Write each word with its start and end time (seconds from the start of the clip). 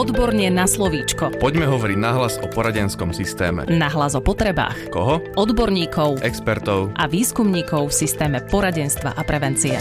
Odborne 0.00 0.48
na 0.48 0.64
slovíčko. 0.64 1.36
Poďme 1.36 1.68
hovoriť 1.68 1.98
nahlas 2.00 2.40
o 2.40 2.48
poradenskom 2.48 3.12
systéme. 3.12 3.68
Nahlas 3.68 4.16
o 4.16 4.24
potrebách. 4.24 4.88
Koho? 4.88 5.20
Odborníkov. 5.36 6.24
Expertov. 6.24 6.96
A 6.96 7.04
výskumníkov 7.04 7.92
v 7.92 8.08
systéme 8.08 8.40
poradenstva 8.40 9.12
a 9.12 9.20
prevencie. 9.28 9.76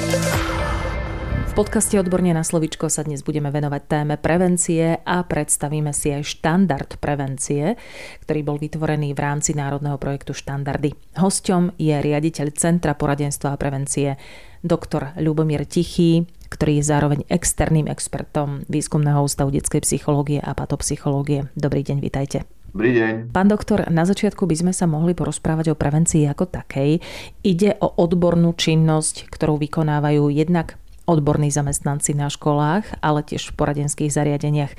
V 1.47 1.53
podcaste 1.55 1.95
Odborne 1.95 2.35
na 2.35 2.43
slovičko 2.43 2.91
sa 2.91 3.07
dnes 3.07 3.23
budeme 3.23 3.47
venovať 3.47 3.81
téme 3.87 4.19
prevencie 4.19 4.99
a 4.99 5.23
predstavíme 5.23 5.95
si 5.95 6.11
aj 6.11 6.27
štandard 6.27 6.99
prevencie, 6.99 7.79
ktorý 8.27 8.43
bol 8.43 8.59
vytvorený 8.59 9.15
v 9.15 9.23
rámci 9.23 9.55
národného 9.55 9.95
projektu 9.95 10.35
Štandardy. 10.35 10.99
Hosťom 11.15 11.79
je 11.79 11.95
riaditeľ 11.95 12.51
Centra 12.59 12.91
poradenstva 12.91 13.55
a 13.55 13.59
prevencie 13.59 14.19
doktor 14.67 15.15
Ľubomír 15.15 15.63
Tichý, 15.63 16.27
ktorý 16.49 16.81
je 16.81 16.89
zároveň 16.89 17.19
externým 17.29 17.87
expertom 17.87 18.65
Výskumného 18.67 19.21
ústavu 19.21 19.53
detskej 19.53 19.85
psychológie 19.85 20.41
a 20.41 20.51
patopsychológie. 20.57 21.47
Dobrý 21.53 21.85
deň, 21.85 21.97
vitajte. 22.01 22.49
Dobrý 22.69 22.93
deň. 22.93 23.33
Pán 23.33 23.49
doktor, 23.49 23.89
na 23.89 24.05
začiatku 24.05 24.45
by 24.45 24.55
sme 24.57 24.73
sa 24.73 24.85
mohli 24.85 25.17
porozprávať 25.17 25.73
o 25.73 25.79
prevencii 25.79 26.29
ako 26.29 26.45
takej. 26.53 27.01
Ide 27.41 27.81
o 27.81 27.89
odbornú 27.97 28.53
činnosť, 28.53 29.25
ktorú 29.33 29.57
vykonávajú 29.57 30.29
jednak 30.29 30.77
odborní 31.09 31.49
zamestnanci 31.49 32.13
na 32.13 32.29
školách, 32.29 33.01
ale 33.01 33.25
tiež 33.25 33.49
v 33.49 33.57
poradenských 33.57 34.13
zariadeniach. 34.13 34.77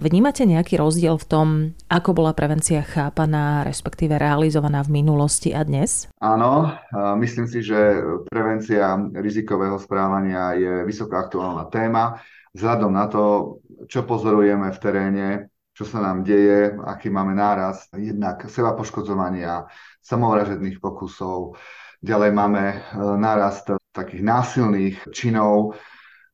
Vnímate 0.00 0.48
nejaký 0.48 0.80
rozdiel 0.80 1.20
v 1.20 1.28
tom, 1.28 1.46
ako 1.92 2.16
bola 2.16 2.32
prevencia 2.32 2.80
chápaná, 2.80 3.60
respektíve 3.68 4.16
realizovaná 4.16 4.80
v 4.80 5.04
minulosti 5.04 5.52
a 5.52 5.60
dnes? 5.68 6.08
Áno, 6.24 6.72
myslím 7.20 7.44
si, 7.44 7.60
že 7.60 8.00
prevencia 8.32 8.96
rizikového 9.12 9.76
správania 9.76 10.56
je 10.56 10.72
vysoká 10.88 11.28
aktuálna 11.28 11.68
téma. 11.68 12.24
Vzhľadom 12.56 12.88
na 12.96 13.04
to, 13.12 13.60
čo 13.84 14.08
pozorujeme 14.08 14.72
v 14.72 14.78
teréne, 14.80 15.28
čo 15.76 15.84
sa 15.84 16.00
nám 16.00 16.24
deje, 16.24 16.72
aký 16.88 17.12
máme 17.12 17.36
náraz, 17.36 17.92
jednak 17.92 18.48
seba 18.48 18.72
poškodzovania, 18.72 19.68
samovražedných 20.00 20.80
pokusov, 20.80 21.52
ďalej 22.00 22.30
máme 22.32 22.64
e, 22.64 22.76
nárast 23.20 23.76
takých 23.96 24.22
násilných 24.22 24.96
činov, 25.16 25.80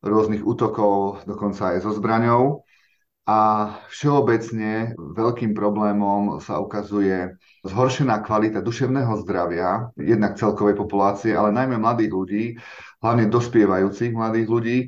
rôznych 0.02 0.42
útokov, 0.42 1.22
dokonca 1.24 1.78
aj 1.78 1.86
so 1.86 1.94
zbraňou. 1.94 2.66
A 3.22 3.70
všeobecne 3.86 4.98
veľkým 4.98 5.54
problémom 5.54 6.42
sa 6.42 6.58
ukazuje 6.58 7.38
zhoršená 7.62 8.18
kvalita 8.26 8.58
duševného 8.58 9.14
zdravia, 9.22 9.94
jednak 9.94 10.34
celkovej 10.34 10.74
populácie, 10.74 11.30
ale 11.30 11.54
najmä 11.54 11.78
mladých 11.78 12.10
ľudí, 12.10 12.44
hlavne 12.98 13.30
dospievajúcich 13.30 14.10
mladých 14.10 14.46
ľudí, 14.50 14.78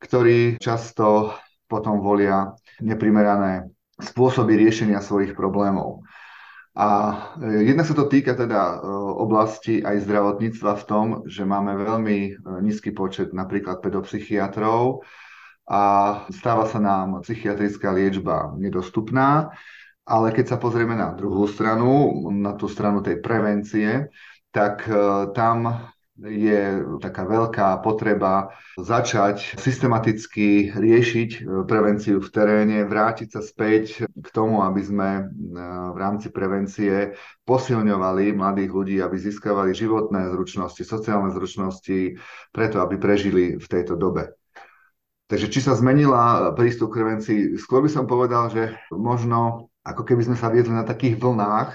ktorí 0.00 0.56
často 0.56 1.36
potom 1.68 2.00
volia 2.00 2.56
neprimerané 2.80 3.68
spôsoby 4.00 4.56
riešenia 4.56 5.04
svojich 5.04 5.36
problémov. 5.36 6.00
A 6.76 6.88
e, 7.40 7.72
jednak 7.72 7.88
sa 7.88 7.96
to 7.96 8.04
týka 8.04 8.36
teda 8.36 8.76
e, 8.76 8.92
oblasti 9.16 9.80
aj 9.80 10.04
zdravotníctva 10.04 10.72
v 10.76 10.84
tom, 10.84 11.06
že 11.24 11.48
máme 11.48 11.72
veľmi 11.72 12.18
e, 12.20 12.32
nízky 12.60 12.92
počet 12.92 13.32
napríklad 13.32 13.80
pedopsychiatrov 13.80 15.00
a 15.72 15.82
stáva 16.28 16.68
sa 16.68 16.76
nám 16.76 17.24
psychiatrická 17.24 17.96
liečba 17.96 18.52
nedostupná, 18.60 19.56
ale 20.04 20.36
keď 20.36 20.52
sa 20.52 20.60
pozrieme 20.60 20.94
na 20.94 21.16
druhú 21.16 21.48
stranu, 21.48 22.12
na 22.28 22.52
tú 22.54 22.68
stranu 22.68 23.00
tej 23.00 23.24
prevencie, 23.24 24.12
tak 24.54 24.86
tam 25.34 25.90
je 26.16 26.80
taká 27.04 27.28
veľká 27.28 27.84
potreba 27.84 28.56
začať 28.80 29.60
systematicky 29.60 30.72
riešiť 30.72 31.30
e, 31.36 31.40
prevenciu 31.68 32.24
v 32.24 32.28
teréne, 32.32 32.88
vrátiť 32.88 33.28
sa 33.36 33.44
späť 33.44 34.08
k 34.08 34.28
tomu, 34.32 34.64
aby 34.64 34.80
sme 34.80 35.08
e, 35.20 35.22
v 35.92 35.96
rámci 36.00 36.32
prevencie 36.32 37.12
posilňovali 37.44 38.32
mladých 38.32 38.70
ľudí, 38.72 38.96
aby 39.04 39.16
získavali 39.20 39.76
životné 39.76 40.32
zručnosti, 40.32 40.80
sociálne 40.80 41.36
zručnosti, 41.36 42.16
preto 42.48 42.80
aby 42.80 42.96
prežili 42.96 43.60
v 43.60 43.66
tejto 43.68 44.00
dobe. 44.00 44.32
Takže 45.26 45.50
či 45.50 45.60
sa 45.60 45.74
zmenila 45.74 46.54
prístup 46.54 46.94
k 46.94 47.02
prevencii? 47.02 47.38
Skôr 47.58 47.82
by 47.82 47.90
som 47.90 48.06
povedal, 48.06 48.46
že 48.48 48.78
možno 48.94 49.68
ako 49.82 50.02
keby 50.06 50.22
sme 50.32 50.36
sa 50.38 50.48
viedli 50.50 50.70
na 50.70 50.86
takých 50.86 51.18
vlnách, 51.18 51.74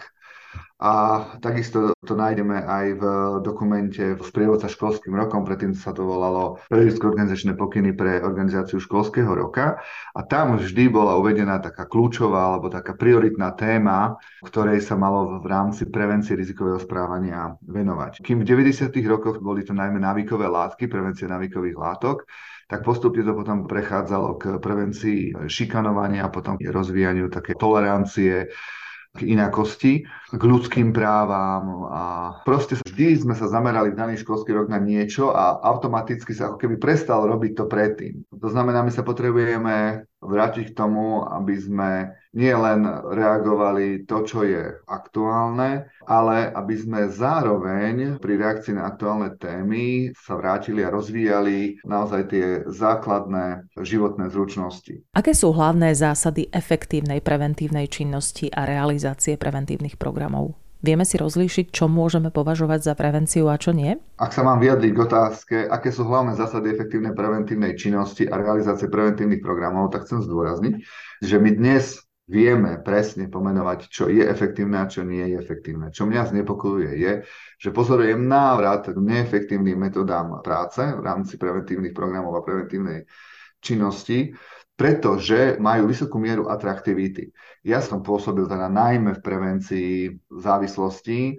a 0.82 0.94
takisto 1.38 1.94
to 2.02 2.18
nájdeme 2.18 2.58
aj 2.58 2.86
v 2.98 3.04
dokumente 3.46 4.18
v 4.18 4.22
sprievodca 4.26 4.66
školským 4.66 5.14
rokom, 5.14 5.46
predtým 5.46 5.78
sa 5.78 5.94
to 5.94 6.02
volalo 6.02 6.58
periodické 6.74 7.06
organizačné 7.06 7.54
pokyny 7.54 7.94
pre 7.94 8.18
organizáciu 8.18 8.82
školského 8.82 9.30
roka. 9.30 9.78
A 10.18 10.26
tam 10.26 10.58
vždy 10.58 10.90
bola 10.90 11.22
uvedená 11.22 11.62
taká 11.62 11.86
kľúčová 11.86 12.58
alebo 12.58 12.74
taká 12.74 12.98
prioritná 12.98 13.54
téma, 13.54 14.18
ktorej 14.42 14.82
sa 14.82 14.98
malo 14.98 15.38
v 15.38 15.46
rámci 15.46 15.86
prevencie 15.86 16.34
rizikového 16.34 16.82
správania 16.82 17.54
venovať. 17.62 18.26
Kým 18.26 18.42
v 18.42 18.50
90. 18.50 18.90
rokoch 19.06 19.38
boli 19.38 19.62
to 19.62 19.78
najmä 19.78 20.02
návykové 20.02 20.50
látky, 20.50 20.90
prevencie 20.90 21.30
návykových 21.30 21.78
látok, 21.78 22.26
tak 22.66 22.82
postupne 22.82 23.22
to 23.22 23.38
potom 23.38 23.70
prechádzalo 23.70 24.42
k 24.42 24.44
prevencii 24.58 25.46
šikanovania, 25.46 26.26
potom 26.34 26.58
rozvíjaniu 26.58 27.30
také 27.30 27.54
tolerancie, 27.54 28.50
k 29.12 29.28
inakosti, 29.28 30.08
k 30.32 30.42
ľudským 30.42 30.96
právam 30.96 31.84
a 31.92 32.04
proste 32.48 32.80
vždy 32.80 33.28
sme 33.28 33.36
sa 33.36 33.52
zamerali 33.52 33.92
v 33.92 34.00
daný 34.00 34.16
školský 34.24 34.56
rok 34.56 34.72
na 34.72 34.80
niečo 34.80 35.36
a 35.36 35.60
automaticky 35.68 36.32
sa 36.32 36.48
ako 36.48 36.58
keby 36.64 36.80
prestal 36.80 37.28
robiť 37.28 37.52
to 37.60 37.66
predtým. 37.68 38.24
To 38.32 38.48
znamená, 38.48 38.80
my 38.88 38.92
sa 38.92 39.04
potrebujeme 39.04 40.08
vrátiť 40.22 40.72
k 40.72 40.78
tomu, 40.78 41.26
aby 41.26 41.58
sme 41.58 41.92
nie 42.32 42.54
len 42.56 42.88
reagovali 42.88 44.08
to, 44.08 44.24
čo 44.24 44.48
je 44.48 44.80
aktuálne, 44.88 45.92
ale 46.08 46.48
aby 46.48 46.76
sme 46.80 47.00
zároveň 47.12 48.22
pri 48.24 48.34
reakcii 48.40 48.80
na 48.80 48.88
aktuálne 48.88 49.36
témy 49.36 50.16
sa 50.16 50.40
vrátili 50.40 50.86
a 50.88 50.94
rozvíjali 50.94 51.84
naozaj 51.84 52.22
tie 52.32 52.46
základné 52.72 53.76
životné 53.76 54.32
zručnosti. 54.32 55.04
Aké 55.12 55.36
sú 55.36 55.52
hlavné 55.52 55.92
zásady 55.92 56.48
efektívnej 56.54 57.20
preventívnej 57.20 57.92
činnosti 57.92 58.48
a 58.48 58.64
realizácie 58.64 59.36
preventívnych 59.36 60.00
programov? 60.00 60.61
Vieme 60.82 61.06
si 61.06 61.14
rozlíšiť, 61.22 61.70
čo 61.70 61.86
môžeme 61.86 62.34
považovať 62.34 62.82
za 62.82 62.94
prevenciu 62.98 63.54
a 63.54 63.62
čo 63.62 63.70
nie? 63.70 64.02
Ak 64.18 64.34
sa 64.34 64.42
mám 64.42 64.58
vyjadriť 64.58 64.92
k 64.98 65.04
otázke, 65.06 65.56
aké 65.70 65.94
sú 65.94 66.10
hlavné 66.10 66.34
zásady 66.34 66.74
efektívnej 66.74 67.14
preventívnej 67.14 67.78
činnosti 67.78 68.26
a 68.26 68.42
realizácie 68.42 68.90
preventívnych 68.90 69.46
programov, 69.46 69.94
tak 69.94 70.10
chcem 70.10 70.26
zdôrazniť, 70.26 70.82
že 71.22 71.38
my 71.38 71.50
dnes 71.54 72.02
vieme 72.26 72.82
presne 72.82 73.30
pomenovať, 73.30 73.94
čo 73.94 74.10
je 74.10 74.26
efektívne 74.26 74.82
a 74.82 74.90
čo 74.90 75.06
nie 75.06 75.22
je 75.22 75.36
efektívne. 75.38 75.94
Čo 75.94 76.10
mňa 76.10 76.34
znepokojuje 76.34 76.92
je, 76.98 77.14
že 77.62 77.70
pozorujem 77.70 78.26
návrat 78.26 78.90
k 78.90 78.98
neefektívnym 78.98 79.78
metodám 79.78 80.42
práce 80.42 80.82
v 80.82 81.02
rámci 81.04 81.38
preventívnych 81.38 81.94
programov 81.94 82.40
a 82.40 82.46
preventívnej 82.46 83.06
činnosti, 83.62 84.34
pretože 84.76 85.62
majú 85.62 85.86
vysokú 85.86 86.18
mieru 86.18 86.50
atraktivity. 86.50 87.30
Ja 87.62 87.86
som 87.86 88.02
pôsobil 88.02 88.50
teda 88.50 88.66
najmä 88.66 89.22
v 89.22 89.24
prevencii 89.24 89.92
závislostí 90.34 91.38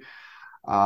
a 0.62 0.81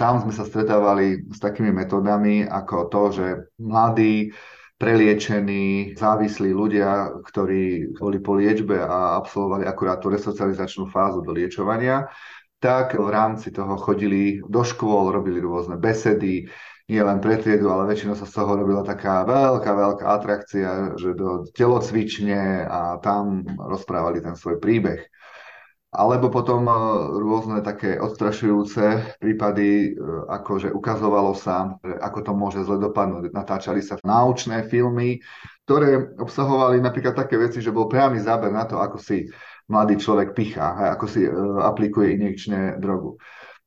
tam 0.00 0.24
sme 0.24 0.32
sa 0.32 0.48
stretávali 0.48 1.28
s 1.28 1.36
takými 1.36 1.68
metodami 1.76 2.48
ako 2.48 2.88
to, 2.88 3.02
že 3.12 3.26
mladí, 3.60 4.32
preliečení, 4.80 5.92
závislí 5.92 6.56
ľudia, 6.56 7.20
ktorí 7.20 7.92
boli 8.00 8.16
po 8.24 8.32
liečbe 8.40 8.80
a 8.80 9.20
absolvovali 9.20 9.68
akurát 9.68 10.00
tú 10.00 10.08
resocializačnú 10.08 10.88
fázu 10.88 11.20
do 11.20 11.36
liečovania, 11.36 12.08
tak 12.56 12.96
v 12.96 13.08
rámci 13.12 13.52
toho 13.52 13.76
chodili 13.76 14.40
do 14.40 14.64
škôl, 14.64 15.12
robili 15.12 15.36
rôzne 15.36 15.76
besedy, 15.76 16.48
nie 16.90 16.98
len 16.98 17.22
pre 17.22 17.38
triedu, 17.38 17.70
ale 17.70 17.86
väčšinou 17.86 18.18
sa 18.18 18.26
z 18.26 18.34
toho 18.34 18.58
robila 18.58 18.82
taká 18.82 19.22
veľká, 19.22 19.70
veľká 19.70 20.06
atrakcia, 20.10 20.98
že 20.98 21.14
do 21.14 21.46
telocvične 21.54 22.66
a 22.66 22.98
tam 22.98 23.46
rozprávali 23.54 24.18
ten 24.18 24.34
svoj 24.34 24.58
príbeh. 24.58 24.98
Alebo 25.90 26.30
potom 26.30 26.66
e, 26.70 26.74
rôzne 27.18 27.62
také 27.66 27.98
odstrašujúce 27.98 29.18
prípady, 29.18 29.94
e, 29.94 30.06
ako 30.30 30.52
že 30.62 30.68
ukazovalo 30.70 31.34
sa, 31.34 31.78
ako 31.82 32.18
to 32.26 32.32
môže 32.34 32.62
zle 32.62 32.78
dopadnúť. 32.78 33.34
Natáčali 33.34 33.82
sa 33.82 33.98
náučné 34.02 34.70
filmy, 34.70 35.18
ktoré 35.66 36.14
obsahovali 36.18 36.78
napríklad 36.78 37.18
také 37.18 37.38
veci, 37.38 37.58
že 37.58 37.74
bol 37.74 37.90
priamy 37.90 38.22
záber 38.22 38.54
na 38.54 38.66
to, 38.66 38.78
ako 38.78 39.02
si 39.02 39.26
mladý 39.70 39.98
človek 39.98 40.34
pichá, 40.34 40.94
ako 40.94 41.06
si 41.10 41.26
e, 41.26 41.30
aplikuje 41.62 42.18
injekčné 42.18 42.78
drogu. 42.78 43.18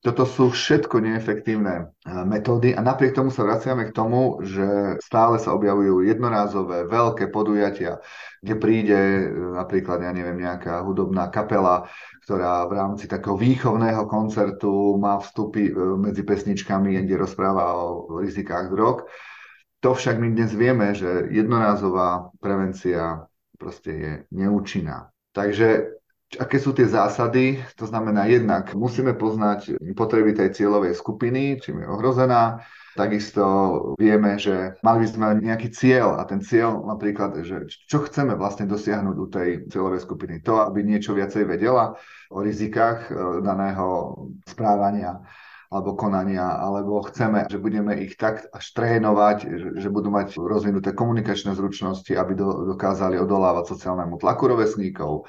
Toto 0.03 0.27
sú 0.27 0.51
všetko 0.51 0.99
neefektívne 0.99 1.75
e, 1.79 1.83
metódy 2.27 2.75
a 2.75 2.83
napriek 2.83 3.15
tomu 3.15 3.31
sa 3.31 3.47
vraciame 3.47 3.87
k 3.87 3.95
tomu, 3.95 4.43
že 4.43 4.99
stále 4.99 5.39
sa 5.39 5.55
objavujú 5.55 6.03
jednorázové 6.03 6.91
veľké 6.91 7.31
podujatia, 7.31 8.03
kde 8.43 8.53
príde 8.59 8.99
e, 8.99 9.23
napríklad, 9.55 10.03
ja 10.03 10.11
neviem, 10.11 10.43
nejaká 10.43 10.83
hudobná 10.83 11.31
kapela, 11.31 11.87
ktorá 12.27 12.67
v 12.67 12.73
rámci 12.75 13.07
takého 13.07 13.39
výchovného 13.39 14.03
koncertu 14.11 14.99
má 14.99 15.23
vstupy 15.23 15.71
e, 15.71 15.73
medzi 15.95 16.27
pesničkami, 16.27 16.99
kde 17.07 17.23
rozpráva 17.23 17.71
o 17.71 18.19
rizikách 18.19 18.75
drog. 18.75 19.07
To 19.87 19.95
však 19.95 20.19
my 20.19 20.35
dnes 20.35 20.51
vieme, 20.51 20.91
že 20.91 21.31
jednorázová 21.31 22.27
prevencia 22.43 23.23
proste 23.55 23.91
je 23.95 24.11
neúčinná. 24.35 25.15
Takže 25.31 25.95
aké 26.39 26.57
sú 26.57 26.73
tie 26.73 26.89
zásady? 26.89 27.61
To 27.77 27.85
znamená 27.85 28.25
jednak 28.25 28.73
musíme 28.73 29.13
poznať 29.13 29.77
potreby 29.93 30.33
tej 30.33 30.53
cieľovej 30.53 30.97
skupiny, 30.97 31.61
čím 31.61 31.83
je 31.83 31.87
ohrozená, 31.89 32.63
Takisto 32.93 33.43
vieme, 33.97 34.37
že 34.37 34.77
mali 34.85 35.01
by 35.01 35.07
sme 35.09 35.27
nejaký 35.41 35.73
cieľ 35.73 36.21
a 36.21 36.29
ten 36.29 36.45
cieľ 36.45 36.85
napríklad, 36.85 37.41
že 37.41 37.65
čo 37.89 38.05
chceme 38.05 38.37
vlastne 38.37 38.69
dosiahnuť 38.69 39.15
u 39.17 39.27
tej 39.33 39.49
cieľovej 39.65 40.01
skupiny. 40.05 40.45
To, 40.45 40.61
aby 40.61 40.85
niečo 40.85 41.17
viacej 41.17 41.49
vedela 41.49 41.97
o 42.29 42.45
rizikách 42.45 43.09
e, 43.09 43.41
daného 43.41 43.85
správania 44.45 45.25
alebo 45.73 45.97
konania, 45.97 46.61
alebo 46.61 47.01
chceme, 47.01 47.49
že 47.49 47.57
budeme 47.57 47.97
ich 47.97 48.13
tak 48.13 48.45
až 48.53 48.65
trénovať, 48.77 49.37
že, 49.81 49.89
budú 49.89 50.13
mať 50.13 50.37
rozvinuté 50.37 50.93
komunikačné 50.93 51.57
zručnosti, 51.57 52.13
aby 52.13 52.37
do, 52.37 52.77
dokázali 52.77 53.17
odolávať 53.17 53.73
sociálnemu 53.73 54.21
tlaku 54.21 54.53
rovesníkov, 54.53 55.25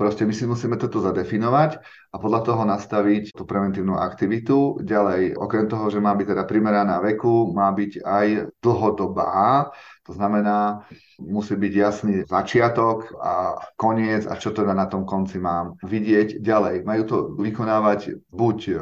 Proste 0.00 0.24
my 0.24 0.32
si 0.32 0.48
musíme 0.48 0.80
toto 0.80 1.04
zadefinovať 1.04 1.76
a 2.08 2.16
podľa 2.16 2.40
toho 2.40 2.64
nastaviť 2.64 3.36
tú 3.36 3.44
preventívnu 3.44 4.00
aktivitu. 4.00 4.80
Ďalej, 4.80 5.36
okrem 5.36 5.68
toho, 5.68 5.92
že 5.92 6.00
má 6.00 6.16
byť 6.16 6.32
teda 6.32 6.48
primeraná 6.48 7.04
veku, 7.04 7.52
má 7.52 7.68
byť 7.68 8.00
aj 8.00 8.26
dlhodobá, 8.64 9.68
to 10.08 10.16
znamená, 10.16 10.88
musí 11.20 11.52
byť 11.52 11.72
jasný 11.76 12.14
začiatok 12.24 13.12
a 13.20 13.60
koniec 13.76 14.24
a 14.24 14.40
čo 14.40 14.56
teda 14.56 14.72
na 14.72 14.88
tom 14.88 15.04
konci 15.04 15.36
mám 15.36 15.76
vidieť 15.84 16.40
ďalej. 16.40 16.88
Majú 16.88 17.02
to 17.04 17.16
vykonávať 17.36 18.24
buď 18.32 18.58
e, 18.72 18.74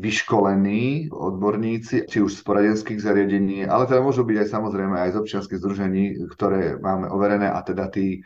vyškolení 0.00 1.12
odborníci, 1.12 2.08
či 2.08 2.24
už 2.24 2.40
z 2.40 2.42
poradenských 2.42 3.04
zariadení, 3.04 3.68
ale 3.68 3.84
teda 3.84 4.00
môžu 4.00 4.24
byť 4.24 4.36
aj 4.40 4.48
samozrejme 4.48 4.96
aj 4.96 5.10
z 5.12 5.18
občianských 5.20 5.60
združení, 5.60 6.04
ktoré 6.32 6.80
máme 6.80 7.12
overené 7.12 7.52
a 7.52 7.60
teda 7.60 7.92
tí 7.92 8.24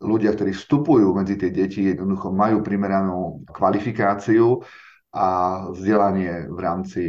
ľudia, 0.00 0.32
ktorí 0.32 0.56
vstupujú 0.56 1.12
medzi 1.12 1.36
tie 1.36 1.52
deti, 1.52 1.84
jednoducho 1.84 2.32
majú 2.32 2.64
primeranú 2.64 3.44
kvalifikáciu 3.52 4.64
a 5.12 5.26
vzdelanie 5.70 6.48
v 6.48 6.58
rámci 6.58 7.02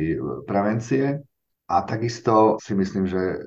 prevencie. 0.43 1.23
A 1.71 1.87
takisto 1.87 2.59
si 2.59 2.75
myslím, 2.75 3.07
že, 3.07 3.39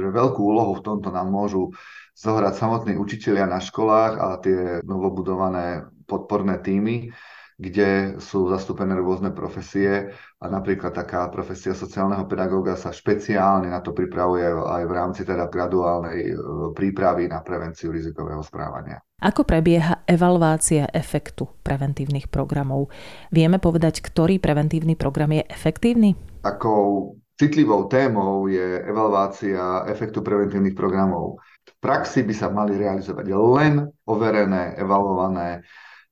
že 0.00 0.06
veľkú 0.08 0.40
úlohu 0.40 0.80
v 0.80 0.84
tomto 0.88 1.12
nám 1.12 1.28
môžu 1.28 1.68
zohrať 2.16 2.56
samotní 2.56 2.96
učitelia 2.96 3.44
na 3.44 3.60
školách 3.60 4.12
a 4.16 4.26
tie 4.40 4.58
novobudované 4.88 5.84
podporné 6.08 6.56
týmy, 6.64 7.12
kde 7.58 8.22
sú 8.22 8.46
zastúpené 8.46 8.94
rôzne 8.94 9.34
profesie 9.34 10.14
a 10.38 10.46
napríklad 10.46 10.94
taká 10.94 11.26
profesia 11.26 11.74
sociálneho 11.74 12.22
pedagóga 12.30 12.78
sa 12.78 12.94
špeciálne 12.94 13.66
na 13.74 13.82
to 13.82 13.90
pripravuje 13.90 14.46
aj 14.46 14.82
v 14.86 14.92
rámci 14.94 15.26
teda 15.26 15.50
graduálnej 15.50 16.18
e, 16.22 16.34
prípravy 16.70 17.26
na 17.26 17.42
prevenciu 17.42 17.90
rizikového 17.90 18.38
správania. 18.46 19.02
Ako 19.18 19.42
prebieha 19.42 20.06
evaluácia 20.06 20.86
efektu 20.94 21.50
preventívnych 21.66 22.30
programov? 22.30 22.94
Vieme 23.34 23.58
povedať, 23.58 24.06
ktorý 24.06 24.38
preventívny 24.38 24.94
program 24.94 25.34
je 25.34 25.42
efektívny? 25.50 26.14
Takou 26.46 27.18
citlivou 27.34 27.90
témou 27.90 28.46
je 28.46 28.86
evaluácia 28.86 29.82
efektu 29.90 30.22
preventívnych 30.22 30.78
programov. 30.78 31.42
V 31.66 31.74
praxi 31.82 32.22
by 32.22 32.34
sa 32.38 32.54
mali 32.54 32.78
realizovať 32.78 33.26
len 33.34 33.82
overené, 34.06 34.78
evaluované 34.78 35.66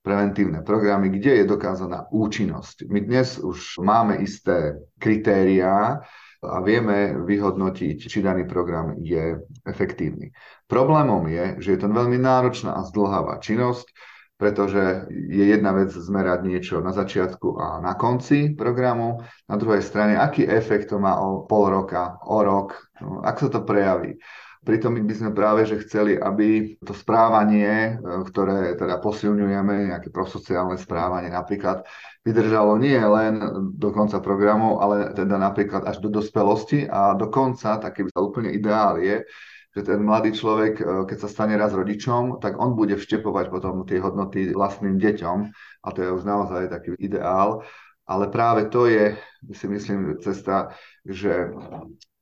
preventívne 0.07 0.63
programy, 0.63 1.11
kde 1.11 1.43
je 1.43 1.51
dokázaná 1.51 2.07
účinnosť. 2.15 2.87
My 2.87 3.03
dnes 3.03 3.43
už 3.43 3.83
máme 3.83 4.23
isté 4.23 4.79
kritériá 5.03 5.99
a 6.47 6.63
vieme 6.63 7.19
vyhodnotiť, 7.27 8.07
či 8.07 8.23
daný 8.23 8.47
program 8.47 8.95
je 9.03 9.43
efektívny. 9.67 10.31
Problémom 10.71 11.27
je, 11.27 11.59
že 11.59 11.75
je 11.75 11.81
to 11.83 11.91
veľmi 11.91 12.23
náročná 12.23 12.79
a 12.79 12.87
zdlhavá 12.87 13.43
činnosť, 13.43 13.91
pretože 14.39 15.11
je 15.11 15.45
jedna 15.49 15.75
vec 15.75 15.91
zmerať 15.91 16.47
niečo 16.47 16.79
na 16.85 16.95
začiatku 16.95 17.59
a 17.59 17.67
na 17.83 17.99
konci 17.99 18.55
programu, 18.55 19.27
na 19.51 19.57
druhej 19.59 19.83
strane, 19.83 20.15
aký 20.15 20.47
efekt 20.47 20.95
to 20.95 21.03
má 21.03 21.19
o 21.19 21.49
pol 21.51 21.67
roka, 21.67 22.21
o 22.23 22.47
rok, 22.47 22.79
no, 23.03 23.27
ako 23.27 23.39
sa 23.43 23.51
to 23.51 23.61
prejaví. 23.67 24.21
Pritom 24.67 24.99
by 24.99 25.15
sme 25.15 25.31
práve 25.31 25.63
že 25.63 25.79
chceli, 25.87 26.19
aby 26.19 26.75
to 26.83 26.91
správanie, 26.91 27.95
e, 27.95 28.27
ktoré 28.27 28.75
teda 28.75 28.99
posilňujeme, 28.99 29.95
nejaké 29.95 30.11
prosociálne 30.11 30.75
správanie 30.75 31.31
napríklad, 31.31 31.87
vydržalo 32.27 32.75
nie 32.75 32.99
len 32.99 33.39
do 33.79 33.95
konca 33.95 34.19
programu, 34.19 34.83
ale 34.83 35.15
teda 35.15 35.39
napríklad 35.39 35.87
až 35.87 36.03
do 36.03 36.11
dospelosti 36.11 36.83
a 36.91 37.15
do 37.15 37.31
konca, 37.31 37.79
taký 37.79 38.11
úplne 38.19 38.51
ideál 38.51 38.99
je, 38.99 39.23
že 39.71 39.87
ten 39.87 40.03
mladý 40.03 40.35
človek, 40.35 40.75
e, 40.83 40.85
keď 41.07 41.19
sa 41.23 41.29
stane 41.31 41.55
raz 41.55 41.71
rodičom, 41.71 42.43
tak 42.43 42.59
on 42.59 42.75
bude 42.75 42.99
vštepovať 42.99 43.47
potom 43.55 43.87
tie 43.87 44.03
hodnoty 44.03 44.51
vlastným 44.51 44.99
deťom 44.99 45.39
a 45.87 45.89
to 45.95 45.99
je 46.03 46.11
už 46.11 46.27
naozaj 46.27 46.75
taký 46.75 46.99
ideál. 46.99 47.63
Ale 48.03 48.35
práve 48.35 48.67
to 48.67 48.91
je, 48.91 49.15
si 49.55 49.67
myslím, 49.71 50.19
cesta, 50.19 50.75
že 51.07 51.55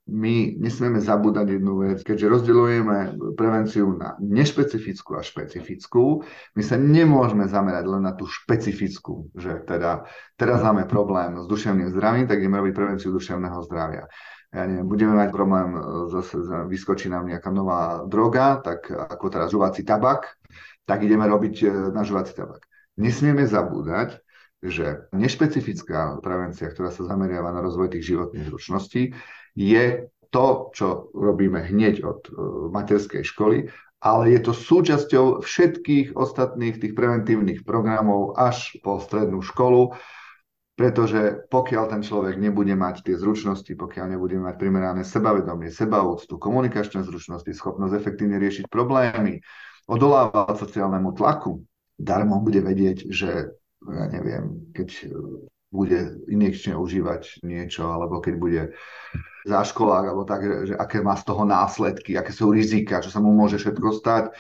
my 0.05 0.61
nesmieme 0.61 1.01
zabúdať 1.01 1.57
jednu 1.57 1.81
vec, 1.81 2.05
keďže 2.05 2.29
rozdeľujeme 2.29 2.97
prevenciu 3.41 3.97
na 3.97 4.21
nešpecifickú 4.21 5.17
a 5.17 5.25
špecifickú, 5.25 6.21
my 6.53 6.63
sa 6.63 6.77
nemôžeme 6.77 7.49
zamerať 7.49 7.85
len 7.89 8.05
na 8.05 8.13
tú 8.13 8.29
špecifickú, 8.29 9.33
že 9.33 9.65
teda 9.65 10.05
teraz 10.37 10.61
máme 10.61 10.85
problém 10.85 11.41
s 11.41 11.49
duševným 11.49 11.89
zdravím, 11.97 12.29
tak 12.29 12.37
ideme 12.37 12.61
robiť 12.61 12.75
prevenciu 12.77 13.17
duševného 13.17 13.59
zdravia. 13.65 14.05
Ja 14.55 14.69
neviem, 14.69 14.87
budeme 14.87 15.17
mať 15.17 15.29
problém, 15.33 15.73
e, 15.73 15.81
zase 16.13 16.37
vyskočí 16.69 17.09
nám 17.09 17.27
nejaká 17.27 17.49
nová 17.49 18.05
droga, 18.05 18.61
tak 18.61 18.87
ako 18.93 19.27
teraz 19.33 19.49
žuvací 19.51 19.89
tabak, 19.89 20.37
tak 20.85 21.01
ideme 21.01 21.25
robiť 21.25 21.55
e, 21.65 21.67
na 21.91 22.05
žuvací 22.05 22.37
tabak. 22.37 22.61
Nesmieme 23.01 23.49
zabúdať, 23.49 24.21
že 24.65 25.11
nešpecifická 25.13 26.23
prevencia, 26.25 26.71
ktorá 26.73 26.89
sa 26.89 27.05
zameriava 27.05 27.53
na 27.53 27.61
rozvoj 27.61 27.93
tých 27.93 28.15
životných 28.15 28.49
zručností, 28.49 29.13
je 29.55 30.11
to, 30.35 30.75
čo 30.75 31.15
robíme 31.15 31.63
hneď 31.63 32.03
od 32.03 32.21
uh, 32.29 32.35
materskej 32.75 33.23
školy, 33.23 33.71
ale 34.05 34.37
je 34.37 34.41
to 34.45 34.53
súčasťou 34.53 35.41
všetkých 35.41 36.13
ostatných 36.13 36.77
tých 36.77 36.93
preventívnych 36.93 37.65
programov 37.65 38.37
až 38.37 38.77
po 38.85 39.01
strednú 39.01 39.41
školu, 39.41 39.97
pretože 40.75 41.47
pokiaľ 41.49 41.85
ten 41.87 42.03
človek 42.03 42.37
nebude 42.37 42.75
mať 42.75 43.07
tie 43.07 43.17
zručnosti, 43.17 43.71
pokiaľ 43.71 44.19
nebude 44.19 44.37
mať 44.43 44.59
primerané 44.59 45.07
sebavedomie, 45.07 45.71
sebaúctu, 45.71 46.37
komunikačné 46.37 47.07
zručnosti, 47.07 47.49
schopnosť 47.49 47.95
efektívne 47.95 48.37
riešiť 48.43 48.67
problémy, 48.69 49.39
odolávať 49.87 50.67
sociálnemu 50.67 51.15
tlaku, 51.15 51.63
darmo 51.95 52.43
bude 52.43 52.59
vedieť, 52.59 53.07
že 53.09 53.55
ja 53.87 54.07
neviem, 54.11 54.69
keď 54.75 55.15
bude 55.75 56.23
injekčne 56.31 56.79
užívať 56.79 57.43
niečo, 57.43 57.91
alebo 57.91 58.23
keď 58.23 58.35
bude 58.39 58.63
záškolák, 59.43 60.05
alebo 60.07 60.23
tak, 60.23 60.71
že 60.71 60.79
aké 60.79 61.03
má 61.03 61.19
z 61.19 61.27
toho 61.27 61.43
následky, 61.43 62.15
aké 62.15 62.31
sú 62.31 62.55
rizika, 62.55 63.03
čo 63.03 63.11
sa 63.11 63.19
mu 63.19 63.35
môže 63.35 63.59
všetko 63.59 63.89
stať, 63.99 64.31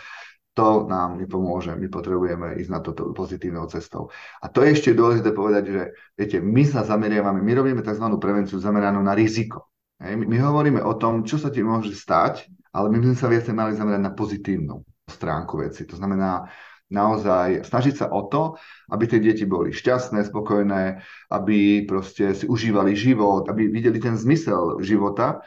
to 0.54 0.86
nám 0.86 1.18
nepomôže. 1.18 1.74
My 1.74 1.90
potrebujeme 1.90 2.54
ísť 2.62 2.70
na 2.70 2.78
toto 2.78 3.10
pozitívnou 3.10 3.66
cestou. 3.66 4.14
A 4.38 4.46
to 4.46 4.62
je 4.62 4.78
ešte 4.78 4.94
dôležité 4.94 5.34
povedať, 5.34 5.64
že 5.66 5.82
viete, 6.14 6.38
my 6.38 6.62
sa 6.62 6.86
zameriavame, 6.86 7.42
my 7.42 7.52
robíme 7.58 7.82
tzv. 7.82 8.06
prevenciu 8.22 8.62
zameranú 8.62 9.02
na 9.02 9.18
riziko. 9.18 9.74
My 9.98 10.36
hovoríme 10.38 10.78
o 10.86 10.94
tom, 10.94 11.26
čo 11.26 11.42
sa 11.42 11.50
ti 11.50 11.66
môže 11.66 11.90
stať, 11.98 12.46
ale 12.70 12.86
my 12.90 13.02
by 13.02 13.04
sme 13.10 13.18
sa 13.18 13.28
viacej 13.30 13.54
mali 13.54 13.72
zamerať 13.74 14.02
na 14.02 14.14
pozitívnu 14.14 14.74
stránku 15.10 15.58
veci. 15.58 15.82
To 15.90 15.98
znamená, 15.98 16.46
naozaj 16.92 17.64
snažiť 17.64 17.94
sa 18.04 18.06
o 18.12 18.28
to, 18.28 18.60
aby 18.92 19.04
tie 19.08 19.20
deti 19.20 19.48
boli 19.48 19.72
šťastné, 19.72 20.28
spokojné, 20.28 21.00
aby 21.32 21.88
proste 21.88 22.36
si 22.36 22.44
užívali 22.44 22.92
život, 22.92 23.48
aby 23.48 23.72
videli 23.72 23.96
ten 24.00 24.18
zmysel 24.18 24.80
života 24.84 25.40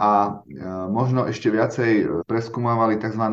a 0.00 0.40
e, 0.48 0.64
možno 0.88 1.28
ešte 1.28 1.52
viacej 1.52 2.24
preskúmavali 2.24 2.96
tzv. 2.96 3.24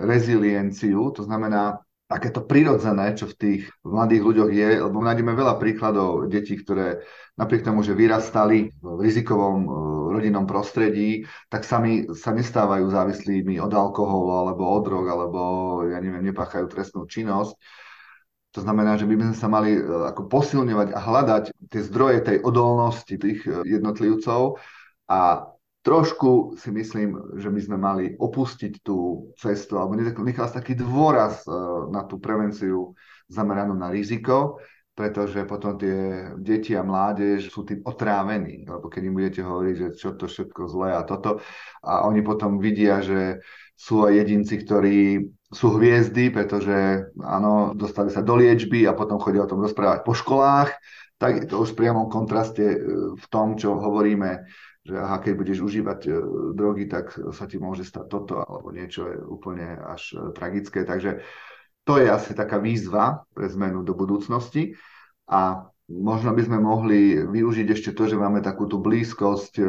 rezilienciu, 0.00 1.12
to 1.12 1.22
znamená 1.28 1.84
takéto 2.10 2.42
prirodzené, 2.42 3.14
čo 3.14 3.30
v 3.30 3.38
tých 3.38 3.62
mladých 3.86 4.22
ľuďoch 4.26 4.50
je, 4.50 4.68
lebo 4.82 4.98
nájdeme 4.98 5.30
veľa 5.30 5.62
príkladov 5.62 6.26
detí, 6.26 6.58
ktoré 6.58 7.06
napriek 7.38 7.62
tomu, 7.62 7.86
že 7.86 7.94
vyrastali 7.94 8.74
v 8.82 8.98
rizikovom 8.98 9.58
e, 9.62 9.70
rodinnom 10.18 10.42
prostredí, 10.42 11.22
tak 11.46 11.62
sami 11.62 12.10
sa 12.10 12.34
nestávajú 12.34 12.90
závislými 12.90 13.62
od 13.62 13.70
alkoholu 13.70 14.42
alebo 14.42 14.62
od 14.66 14.82
drog, 14.82 15.06
alebo 15.06 15.40
ja 15.86 16.02
neviem, 16.02 16.26
nepáchajú 16.26 16.66
trestnú 16.66 17.06
činnosť. 17.06 17.54
To 18.58 18.60
znamená, 18.66 18.98
že 18.98 19.06
by 19.06 19.14
sme 19.30 19.38
sa 19.38 19.46
mali 19.46 19.78
e, 19.78 19.82
ako 20.10 20.26
posilňovať 20.26 20.90
a 20.90 20.98
hľadať 20.98 21.44
tie 21.70 21.82
zdroje 21.86 22.18
tej 22.26 22.36
odolnosti 22.42 23.14
tých 23.14 23.46
e, 23.46 23.62
jednotlivcov 23.78 24.58
a 25.06 25.46
trošku 25.90 26.54
si 26.54 26.70
myslím, 26.70 27.34
že 27.34 27.50
by 27.50 27.60
sme 27.66 27.78
mali 27.82 28.04
opustiť 28.14 28.86
tú 28.86 29.30
cestu 29.34 29.74
alebo 29.74 29.98
nechal 29.98 30.46
taký 30.46 30.78
dôraz 30.78 31.42
e, 31.42 31.50
na 31.90 32.06
tú 32.06 32.22
prevenciu 32.22 32.94
zameranú 33.26 33.74
na 33.74 33.90
riziko, 33.90 34.62
pretože 34.94 35.42
potom 35.50 35.74
tie 35.74 36.30
deti 36.38 36.78
a 36.78 36.86
mládež 36.86 37.50
sú 37.50 37.66
tým 37.66 37.82
otrávení, 37.82 38.70
lebo 38.70 38.86
keď 38.86 39.02
im 39.02 39.16
budete 39.18 39.42
hovoriť, 39.42 39.74
že 39.74 39.88
čo 39.98 40.14
to 40.14 40.30
všetko 40.30 40.70
zlé 40.70 40.94
a 40.94 41.02
toto, 41.02 41.42
a 41.82 42.06
oni 42.06 42.22
potom 42.22 42.62
vidia, 42.62 43.02
že 43.02 43.42
sú 43.74 44.06
aj 44.06 44.14
jedinci, 44.14 44.62
ktorí 44.62 45.26
sú 45.50 45.74
hviezdy, 45.74 46.30
pretože 46.30 47.10
áno, 47.18 47.74
dostali 47.74 48.14
sa 48.14 48.22
do 48.22 48.38
liečby 48.38 48.86
a 48.86 48.94
potom 48.94 49.18
chodia 49.18 49.42
o 49.42 49.50
tom 49.50 49.58
rozprávať 49.58 50.06
po 50.06 50.14
školách, 50.14 50.70
tak 51.18 51.42
je 51.42 51.46
to 51.50 51.66
už 51.66 51.74
v 51.74 51.78
priamom 51.82 52.06
kontraste 52.06 52.62
e, 52.62 52.78
v 53.18 53.26
tom, 53.26 53.58
čo 53.58 53.74
hovoríme, 53.74 54.46
že 54.80 54.96
aha, 54.96 55.20
keď 55.20 55.32
budeš 55.36 55.58
užívať 55.60 56.00
e, 56.08 56.10
drogy, 56.56 56.84
tak 56.88 57.12
sa 57.12 57.44
ti 57.44 57.60
môže 57.60 57.84
stať 57.84 58.06
toto 58.08 58.40
alebo 58.40 58.72
niečo 58.72 59.12
je 59.12 59.18
úplne 59.20 59.76
až 59.76 60.16
e, 60.16 60.32
tragické. 60.32 60.88
Takže 60.88 61.20
to 61.84 62.00
je 62.00 62.08
asi 62.08 62.32
taká 62.32 62.56
výzva 62.56 63.24
pre 63.32 63.48
zmenu 63.52 63.84
do 63.84 63.92
budúcnosti. 63.92 64.72
A 65.28 65.68
Možno 65.90 66.30
by 66.38 66.42
sme 66.46 66.62
mohli 66.62 67.18
využiť 67.18 67.66
ešte 67.66 67.90
to, 67.98 68.06
že 68.06 68.14
máme 68.14 68.38
takúto 68.46 68.78
blízkosť 68.78 69.58
e, 69.58 69.64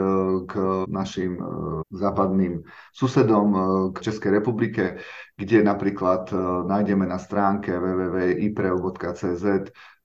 k 0.46 0.54
našim 0.86 1.34
e, 1.34 1.44
západným 1.90 2.62
susedom, 2.94 3.48
e, 3.50 3.60
k 3.90 3.98
Českej 4.06 4.38
republike, 4.38 5.02
kde 5.34 5.66
napríklad 5.66 6.30
nájdeme 6.70 7.10
na 7.10 7.18
stránke 7.18 7.74
www.ipreu.cz 7.74 9.46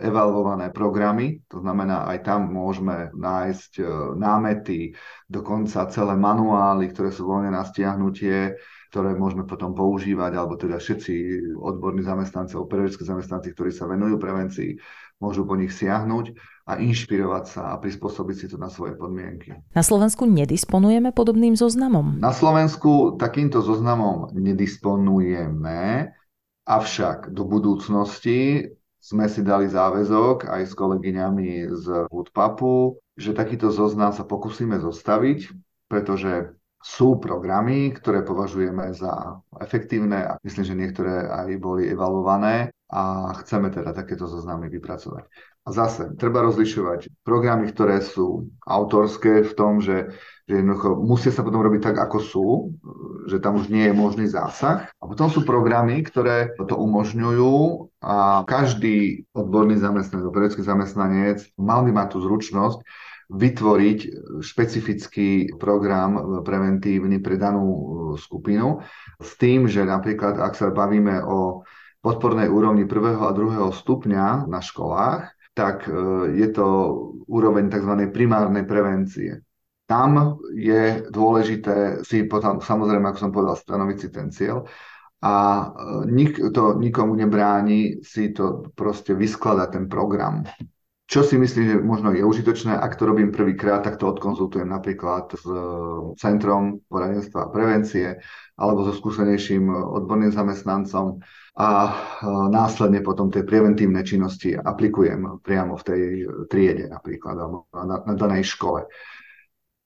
evalvované 0.00 0.73
programy, 0.73 1.44
to 1.52 1.61
znamená 1.61 2.08
aj 2.08 2.25
tam 2.25 2.49
môžeme 2.49 3.12
nájsť 3.12 3.85
námety, 4.16 4.96
dokonca 5.28 5.92
celé 5.92 6.16
manuály, 6.16 6.88
ktoré 6.88 7.12
sú 7.12 7.28
voľne 7.28 7.52
na 7.52 7.68
stiahnutie, 7.68 8.56
ktoré 8.88 9.12
môžeme 9.12 9.44
potom 9.44 9.76
používať, 9.76 10.32
alebo 10.40 10.56
teda 10.56 10.80
všetci 10.80 11.12
odborní 11.61 12.00
zamestnanci, 12.00 12.56
pedagogickí 12.56 13.04
zamestnanci, 13.04 13.52
ktorí 13.52 13.68
sa 13.68 13.85
venujú 13.85 14.16
prevencii, 14.16 14.80
môžu 15.23 15.49
po 15.49 15.56
nich 15.56 15.73
siahnuť 15.73 16.37
a 16.66 16.82
inšpirovať 16.82 17.44
sa 17.46 17.62
a 17.73 17.78
prispôsobiť 17.80 18.37
si 18.37 18.46
to 18.50 18.56
na 18.58 18.68
svoje 18.68 18.99
podmienky. 18.99 19.54
Na 19.73 19.87
Slovensku 19.87 20.26
nedisponujeme 20.26 21.14
podobným 21.14 21.54
zoznamom? 21.54 22.18
Na 22.18 22.35
Slovensku 22.35 23.16
takýmto 23.16 23.62
zoznamom 23.62 24.35
nedisponujeme, 24.35 26.11
avšak 26.66 27.30
do 27.30 27.46
budúcnosti 27.46 28.75
sme 28.99 29.30
si 29.30 29.46
dali 29.46 29.70
záväzok 29.70 30.50
aj 30.50 30.62
s 30.66 30.73
kolegyňami 30.75 31.70
z 31.70 32.11
Woodpapu, 32.11 32.99
že 33.14 33.30
takýto 33.30 33.70
zoznam 33.70 34.11
sa 34.11 34.26
pokúsime 34.26 34.82
zostaviť, 34.82 35.54
pretože 35.87 36.55
sú 36.87 37.19
programy, 37.19 37.90
ktoré 37.90 38.23
považujeme 38.23 38.95
za 38.95 39.43
efektívne 39.59 40.23
a 40.23 40.33
myslím, 40.47 40.64
že 40.64 40.78
niektoré 40.78 41.26
aj 41.26 41.59
boli 41.59 41.90
evaluované 41.90 42.71
a 42.87 43.35
chceme 43.43 43.75
teda 43.75 43.90
takéto 43.90 44.31
zoznamy 44.31 44.71
vypracovať. 44.71 45.26
A 45.66 45.75
zase, 45.75 46.14
treba 46.14 46.47
rozlišovať 46.47 47.26
programy, 47.26 47.75
ktoré 47.75 47.99
sú 47.99 48.47
autorské 48.62 49.43
v 49.43 49.52
tom, 49.59 49.83
že, 49.83 50.14
že 50.47 50.62
jednoducho 50.62 50.95
musia 51.02 51.35
sa 51.35 51.43
potom 51.43 51.59
robiť 51.59 51.90
tak, 51.90 51.97
ako 51.99 52.19
sú, 52.23 52.47
že 53.26 53.43
tam 53.43 53.59
už 53.59 53.66
nie 53.66 53.90
je 53.90 53.95
možný 53.99 54.31
zásah. 54.31 54.87
A 55.02 55.05
potom 55.11 55.26
sú 55.26 55.43
programy, 55.43 56.07
ktoré 56.07 56.55
to 56.55 56.78
umožňujú 56.78 57.55
a 57.99 58.47
každý 58.47 59.26
odborný 59.35 59.75
zamestnanec, 59.83 60.31
pedagogický 60.31 60.62
zamestnanec 60.62 61.43
mal 61.59 61.83
by 61.83 61.90
mať 61.90 62.14
tú 62.14 62.23
zručnosť 62.23 62.78
vytvoriť 63.26 63.99
špecifický 64.38 65.59
program 65.59 66.42
preventívny 66.47 67.18
pre 67.18 67.35
danú 67.35 67.66
skupinu 68.14 68.78
s 69.18 69.35
tým, 69.35 69.66
že 69.66 69.83
napríklad, 69.83 70.38
ak 70.38 70.54
sa 70.54 70.71
bavíme 70.71 71.26
o 71.26 71.66
podpornej 72.06 72.47
úrovni 72.47 72.87
prvého 72.87 73.26
a 73.26 73.35
druhého 73.35 73.75
stupňa 73.75 74.47
na 74.47 74.62
školách, 74.62 75.26
tak 75.56 75.88
e, 75.88 75.92
je 76.38 76.49
to 76.54 76.66
úroveň 77.26 77.66
tzv. 77.66 78.12
primárnej 78.14 78.62
prevencie. 78.62 79.42
Tam 79.90 80.38
je 80.54 81.09
dôležité 81.11 82.06
si 82.06 82.26
potom, 82.30 82.62
samozrejme, 82.62 83.11
ako 83.11 83.18
som 83.18 83.35
povedal, 83.35 83.56
stanoviť 83.59 83.97
si 83.99 84.09
ten 84.14 84.28
cieľ 84.30 84.71
a 85.18 85.35
e, 85.35 85.64
nik, 86.14 86.38
to 86.54 86.78
nikomu 86.78 87.18
nebráni 87.18 88.04
si 88.06 88.30
to 88.30 88.71
proste 88.76 89.16
vyskladať 89.16 89.68
ten 89.75 89.85
program. 89.90 90.47
Čo 91.06 91.22
si 91.22 91.38
myslím, 91.38 91.64
že 91.70 91.76
možno 91.78 92.10
je 92.10 92.26
užitočné, 92.26 92.75
ak 92.75 92.98
to 92.98 93.06
robím 93.06 93.30
prvýkrát, 93.30 93.86
tak 93.86 93.94
to 93.94 94.10
odkonzultujem 94.10 94.66
napríklad 94.66 95.38
s 95.38 95.46
e, 95.46 95.58
Centrom 96.18 96.82
poradenstva 96.90 97.46
a 97.46 97.52
prevencie 97.54 98.18
alebo 98.58 98.82
so 98.82 98.90
skúsenejším 98.90 99.70
odborným 99.70 100.34
zamestnancom 100.34 101.22
a 101.62 101.68
e, 101.86 101.90
následne 102.50 103.06
potom 103.06 103.30
tie 103.30 103.46
preventívne 103.46 104.02
činnosti 104.02 104.58
aplikujem 104.58 105.46
priamo 105.46 105.78
v 105.78 105.86
tej 105.86 106.02
triede 106.50 106.90
napríklad 106.90 107.38
alebo 107.38 107.70
na, 107.70 108.02
na 108.02 108.14
danej 108.18 108.42
škole. 108.42 108.90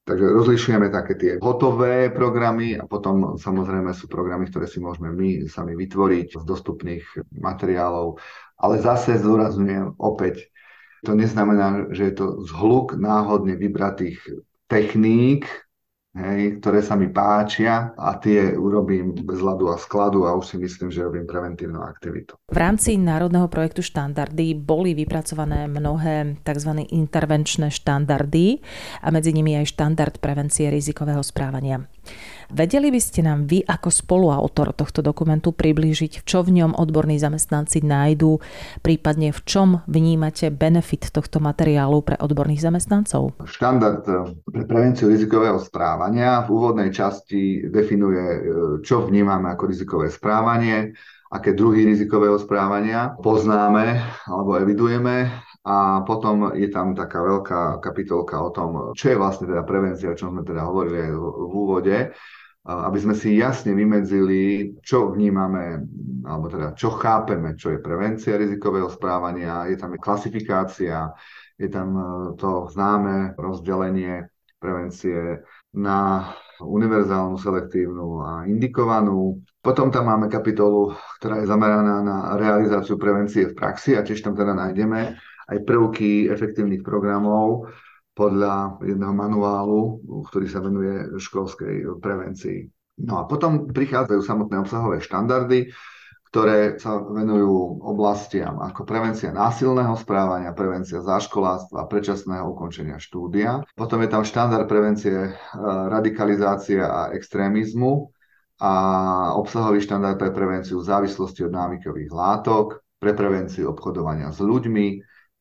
Takže 0.09 0.25
rozlišujeme 0.25 0.89
také 0.89 1.15
tie 1.21 1.33
hotové 1.37 2.09
programy 2.09 2.81
a 2.81 2.89
potom 2.89 3.37
samozrejme 3.37 3.93
sú 3.93 4.09
programy, 4.09 4.49
ktoré 4.49 4.65
si 4.65 4.81
môžeme 4.81 5.13
my 5.13 5.45
sami 5.47 5.77
vytvoriť 5.77 6.41
z 6.41 6.45
dostupných 6.49 7.05
materiálov. 7.37 8.17
Ale 8.57 8.81
zase 8.81 9.21
zdôrazňujem 9.21 10.01
opäť, 10.01 10.49
to 11.05 11.17
neznamená, 11.17 11.93
že 11.93 12.13
je 12.13 12.15
to 12.17 12.27
zhluk 12.45 12.97
náhodne 12.97 13.57
vybratých 13.57 14.21
techník, 14.69 15.49
hej, 16.15 16.59
ktoré 16.59 16.83
sa 16.83 16.99
mi 16.99 17.07
páčia 17.11 17.95
a 17.95 18.19
tie 18.19 18.55
urobím 18.59 19.15
bez 19.15 19.39
ľadu 19.39 19.71
a 19.71 19.79
skladu 19.79 20.27
a 20.27 20.35
už 20.35 20.55
si 20.55 20.57
myslím, 20.59 20.91
že 20.91 21.07
robím 21.07 21.27
preventívnu 21.27 21.79
aktivitu. 21.79 22.35
V 22.51 22.59
rámci 22.59 22.99
národného 22.99 23.47
projektu 23.47 23.83
štandardy 23.83 24.59
boli 24.59 24.95
vypracované 24.99 25.71
mnohé 25.71 26.43
tzv. 26.43 26.71
intervenčné 26.91 27.71
štandardy 27.71 28.59
a 29.03 29.09
medzi 29.15 29.31
nimi 29.31 29.55
aj 29.55 29.71
štandard 29.71 30.19
prevencie 30.19 30.67
rizikového 30.67 31.23
správania. 31.23 31.87
Vedeli 32.51 32.91
by 32.91 32.99
ste 32.99 33.23
nám 33.23 33.47
vy 33.47 33.63
ako 33.63 33.95
spoluautor 33.95 34.75
tohto 34.75 35.07
dokumentu 35.07 35.55
priblížiť, 35.55 36.27
čo 36.27 36.43
v 36.43 36.59
ňom 36.59 36.75
odborní 36.75 37.15
zamestnanci 37.23 37.87
nájdú, 37.87 38.43
prípadne 38.83 39.31
v 39.31 39.41
čom 39.47 39.69
vnímate 39.87 40.51
benefit 40.51 41.15
tohto 41.15 41.39
materiálu 41.39 42.03
pre 42.03 42.19
odborných 42.19 42.67
zamestnancov? 42.67 43.39
Štandard 43.47 44.03
eh, 44.11 44.35
pre 44.51 44.67
prevenciu 44.67 45.07
rizikového 45.07 45.63
správania 45.63 46.43
v 46.43 46.49
úvodnej 46.51 46.91
časti 46.91 47.71
definuje, 47.71 48.19
eh, 48.19 48.41
čo 48.83 49.07
vnímame 49.07 49.55
ako 49.55 49.71
rizikové 49.71 50.11
správanie, 50.11 50.91
aké 51.31 51.55
druhy 51.55 51.87
rizikového 51.87 52.35
správania 52.43 53.15
poznáme 53.23 54.03
alebo 54.27 54.59
evidujeme 54.59 55.31
a 55.61 56.01
potom 56.09 56.57
je 56.57 56.69
tam 56.73 56.97
taká 56.97 57.21
veľká 57.21 57.85
kapitolka 57.85 58.41
o 58.41 58.49
tom, 58.49 58.71
čo 58.97 59.13
je 59.13 59.21
vlastne 59.21 59.45
teda 59.45 59.65
prevencia, 59.65 60.13
o 60.13 60.17
čom 60.17 60.33
sme 60.33 60.43
teda 60.45 60.65
hovorili 60.65 61.09
aj 61.09 61.13
v 61.13 61.53
úvode 61.53 61.99
aby 62.61 62.99
sme 63.01 63.15
si 63.17 63.41
jasne 63.41 63.73
vymedzili, 63.73 64.77
čo 64.85 65.17
vnímame, 65.17 65.81
alebo 66.29 66.53
teda 66.53 66.77
čo 66.77 66.93
chápeme, 66.93 67.57
čo 67.57 67.73
je 67.73 67.81
prevencia 67.81 68.37
rizikového 68.37 68.93
správania, 68.93 69.65
je 69.65 69.81
tam 69.81 69.97
klasifikácia, 69.97 71.09
je 71.57 71.69
tam 71.73 71.89
e, 71.97 72.05
to 72.37 72.69
známe 72.69 73.33
rozdelenie 73.41 74.29
prevencie 74.61 75.41
na 75.73 76.29
univerzálnu, 76.61 77.41
selektívnu 77.41 78.21
a 78.21 78.31
indikovanú. 78.45 79.41
Potom 79.65 79.89
tam 79.89 80.13
máme 80.13 80.29
kapitolu, 80.29 80.93
ktorá 81.17 81.41
je 81.41 81.49
zameraná 81.49 82.05
na 82.05 82.37
realizáciu 82.37 83.01
prevencie 83.01 83.49
v 83.49 83.57
praxi 83.57 83.97
a 83.97 84.05
tiež 84.05 84.21
tam 84.21 84.37
teda 84.37 84.53
nájdeme 84.53 85.17
aj 85.51 85.59
prvky 85.67 86.31
efektívnych 86.31 86.87
programov, 86.87 87.67
podľa 88.15 88.83
jedného 88.85 89.15
manuálu, 89.17 89.81
ktorý 90.29 90.47
sa 90.51 90.61
venuje 90.61 91.17
školskej 91.17 91.89
prevencii. 92.03 92.69
No 93.01 93.23
a 93.23 93.25
potom 93.25 93.73
prichádzajú 93.73 94.21
samotné 94.21 94.61
obsahové 94.61 95.01
štandardy, 95.01 95.73
ktoré 96.31 96.79
sa 96.79 97.01
venujú 97.01 97.83
oblastiam 97.83 98.63
ako 98.63 98.87
prevencia 98.87 99.35
násilného 99.35 99.99
správania, 99.99 100.55
prevencia 100.55 101.03
záškoláctva, 101.03 101.91
predčasného 101.91 102.47
ukončenia 102.55 103.03
štúdia. 103.03 103.67
Potom 103.75 103.99
je 104.05 104.13
tam 104.15 104.23
štandard 104.23 104.71
prevencie 104.71 105.17
e, 105.27 105.31
radikalizácie 105.91 106.79
a 106.79 107.11
extrémizmu 107.11 108.15
a 108.63 108.73
obsahový 109.35 109.83
štandard 109.83 110.21
pre 110.21 110.31
prevenciu 110.31 110.79
závislosti 110.79 111.51
od 111.51 111.53
návykových 111.57 112.13
látok, 112.15 112.79
pre 113.03 113.11
prevenciu 113.17 113.73
obchodovania 113.73 114.31
s 114.31 114.39
ľuďmi, 114.39 114.87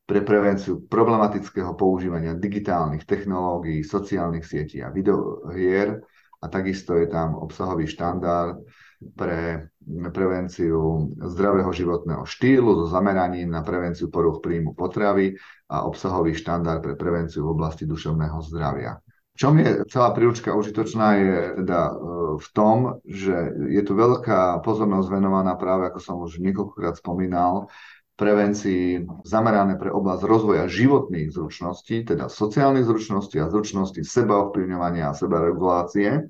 pre 0.10 0.26
prevenciu 0.26 0.90
problematického 0.90 1.78
používania 1.78 2.34
digitálnych 2.34 3.06
technológií, 3.06 3.86
sociálnych 3.86 4.42
sietí 4.42 4.82
a 4.82 4.90
videohier 4.90 6.02
a 6.42 6.46
takisto 6.50 6.98
je 6.98 7.06
tam 7.06 7.38
obsahový 7.38 7.86
štandard 7.86 8.58
pre 9.14 9.70
prevenciu 10.10 11.14
zdravého 11.14 11.70
životného 11.70 12.26
štýlu 12.26 12.74
so 12.84 12.86
zameraním 12.90 13.54
na 13.54 13.62
prevenciu 13.62 14.10
poruch 14.10 14.42
príjmu 14.42 14.74
potravy 14.74 15.38
a 15.70 15.86
obsahový 15.86 16.34
štandard 16.34 16.82
pre 16.82 16.98
prevenciu 16.98 17.46
v 17.46 17.54
oblasti 17.54 17.86
duševného 17.86 18.42
zdravia. 18.50 18.98
V 19.38 19.48
čom 19.48 19.56
je 19.56 19.88
celá 19.88 20.12
príručka 20.12 20.52
užitočná 20.52 21.16
je 21.16 21.64
teda 21.64 21.80
e, 21.88 21.94
v 22.44 22.48
tom, 22.52 23.00
že 23.08 23.56
je 23.72 23.82
tu 23.88 23.96
veľká 23.96 24.60
pozornosť 24.68 25.08
venovaná 25.08 25.56
práve, 25.56 25.88
ako 25.88 26.00
som 26.04 26.20
už 26.20 26.44
niekoľkokrát 26.44 27.00
spomínal, 27.00 27.72
prevencii 28.20 29.08
zamerané 29.24 29.80
pre 29.80 29.88
oblasť 29.96 30.28
rozvoja 30.28 30.68
životných 30.68 31.32
zručností, 31.32 32.04
teda 32.04 32.28
sociálnych 32.28 32.84
zručností 32.84 33.40
a 33.40 33.48
zručností 33.48 34.04
sebaovplyvňovania 34.04 35.10
a 35.10 35.18
sebaregulácie. 35.18 36.28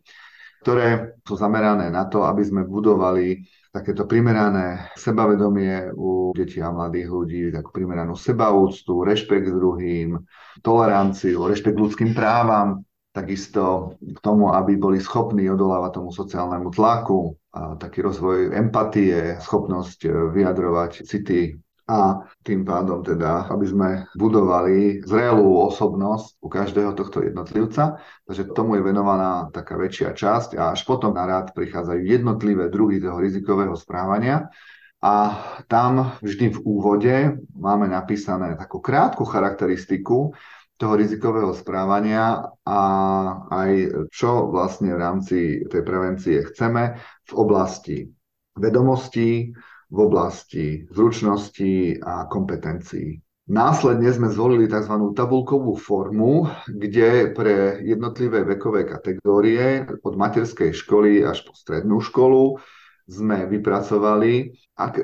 ktoré 0.59 1.15
sú 1.23 1.39
zamerané 1.39 1.87
na 1.87 2.05
to, 2.05 2.27
aby 2.27 2.43
sme 2.43 2.67
budovali 2.67 3.47
takéto 3.71 4.03
primerané 4.03 4.91
sebavedomie 4.99 5.95
u 5.95 6.35
detí 6.35 6.59
a 6.59 6.67
mladých 6.67 7.09
ľudí, 7.09 7.41
takú 7.47 7.71
primeranú 7.71 8.13
sebaúctu, 8.19 9.07
rešpekt 9.07 9.49
druhým, 9.49 10.19
toleranciu, 10.59 11.47
rešpekt 11.47 11.79
ľudským 11.79 12.11
právam, 12.11 12.83
takisto 13.15 13.95
k 13.97 14.19
tomu, 14.19 14.51
aby 14.51 14.75
boli 14.75 14.99
schopní 14.99 15.47
odolávať 15.47 16.01
tomu 16.01 16.11
sociálnemu 16.11 16.69
tlaku, 16.75 17.39
a 17.49 17.73
taký 17.81 18.05
rozvoj 18.05 18.53
empatie, 18.53 19.41
schopnosť 19.41 20.05
e, 20.05 20.09
vyjadrovať 20.37 20.91
city 21.01 21.57
a 21.89 22.21
tým 22.45 22.61
pádom 22.61 23.01
teda, 23.01 23.49
aby 23.49 23.65
sme 23.65 23.89
budovali 24.13 25.01
zrelú 25.01 25.57
osobnosť 25.65 26.37
u 26.37 26.45
každého 26.45 26.93
tohto 26.93 27.25
jednotlivca. 27.25 27.97
Takže 28.29 28.53
tomu 28.53 28.77
je 28.77 28.85
venovaná 28.85 29.49
taká 29.49 29.73
väčšia 29.73 30.13
časť 30.13 30.53
a 30.53 30.77
až 30.77 30.85
potom 30.85 31.17
na 31.17 31.25
rád 31.25 31.57
prichádzajú 31.57 32.05
jednotlivé 32.05 32.69
druhy 32.69 33.01
toho 33.01 33.17
rizikového 33.17 33.73
správania. 33.73 34.53
A 35.01 35.41
tam 35.65 36.13
vždy 36.21 36.53
v 36.53 36.59
úvode 36.61 37.15
máme 37.57 37.89
napísané 37.89 38.53
takú 38.53 38.77
krátku 38.83 39.25
charakteristiku 39.25 40.37
toho 40.77 40.93
rizikového 40.93 41.57
správania 41.57 42.53
a 42.63 42.81
aj 43.49 43.71
čo 44.13 44.47
vlastne 44.53 44.93
v 44.93 45.01
rámci 45.01 45.37
tej 45.65 45.81
prevencie 45.81 46.45
chceme 46.53 47.01
v 47.25 47.33
oblasti 47.33 47.97
vedomostí, 48.59 49.55
v 49.89 49.97
oblasti 49.97 50.85
zručností 50.93 51.97
a 52.01 52.29
kompetencií. 52.29 53.17
Následne 53.49 54.13
sme 54.13 54.29
zvolili 54.29 54.69
tzv. 54.69 54.93
tabulkovú 55.17 55.73
formu, 55.73 56.45
kde 56.69 57.33
pre 57.33 57.81
jednotlivé 57.81 58.45
vekové 58.45 58.85
kategórie 58.85 59.89
od 60.05 60.13
materskej 60.13 60.69
školy 60.69 61.25
až 61.25 61.41
po 61.49 61.57
strednú 61.57 61.97
školu 61.97 62.61
sme 63.09 63.49
vypracovali, 63.49 64.53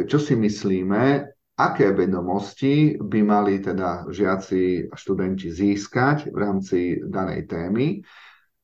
čo 0.06 0.22
si 0.22 0.38
myslíme, 0.38 1.26
aké 1.58 1.90
vedomosti 1.90 3.02
by 3.02 3.20
mali 3.26 3.66
teda 3.66 4.14
žiaci 4.14 4.92
a 4.92 4.94
študenti 4.94 5.50
získať 5.50 6.30
v 6.30 6.38
rámci 6.38 6.80
danej 7.02 7.50
témy 7.50 8.06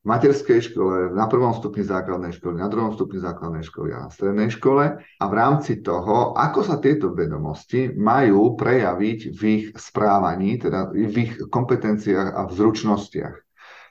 v 0.01 0.05
materskej 0.09 0.73
škole, 0.73 1.13
na 1.13 1.29
prvom 1.29 1.53
stupni 1.53 1.85
základnej 1.85 2.33
školy, 2.33 2.57
na 2.57 2.65
druhom 2.73 2.89
stupni 2.97 3.21
základnej 3.21 3.61
školy 3.61 3.93
a 3.93 4.05
na 4.05 4.09
strednej 4.09 4.49
škole 4.49 4.97
a 4.97 5.25
v 5.29 5.33
rámci 5.37 5.85
toho, 5.85 6.33
ako 6.33 6.65
sa 6.65 6.81
tieto 6.81 7.13
vedomosti 7.13 7.93
majú 7.93 8.57
prejaviť 8.57 9.19
v 9.29 9.41
ich 9.45 9.65
správaní, 9.77 10.57
teda 10.57 10.89
v 10.89 11.15
ich 11.21 11.33
kompetenciách 11.53 12.33
a 12.33 12.41
v 12.49 12.51
zručnostiach. 12.57 13.35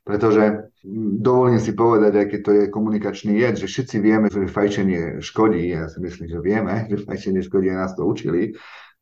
Pretože 0.02 0.75
dovolím 1.23 1.62
si 1.62 1.76
povedať, 1.79 2.12
aj 2.19 2.26
keď 2.26 2.40
to 2.43 2.52
je 2.59 2.73
komunikačný 2.75 3.38
jed, 3.38 3.55
že 3.62 3.71
všetci 3.71 3.97
vieme, 4.02 4.26
že 4.26 4.50
fajčenie 4.50 5.23
škodí, 5.23 5.71
ja 5.71 5.87
si 5.87 6.02
myslím, 6.02 6.26
že 6.26 6.43
vieme, 6.43 6.75
že 6.90 7.07
fajčenie 7.07 7.47
škodí, 7.47 7.71
aj 7.71 7.79
nás 7.79 7.93
to 7.95 8.02
učili, 8.02 8.59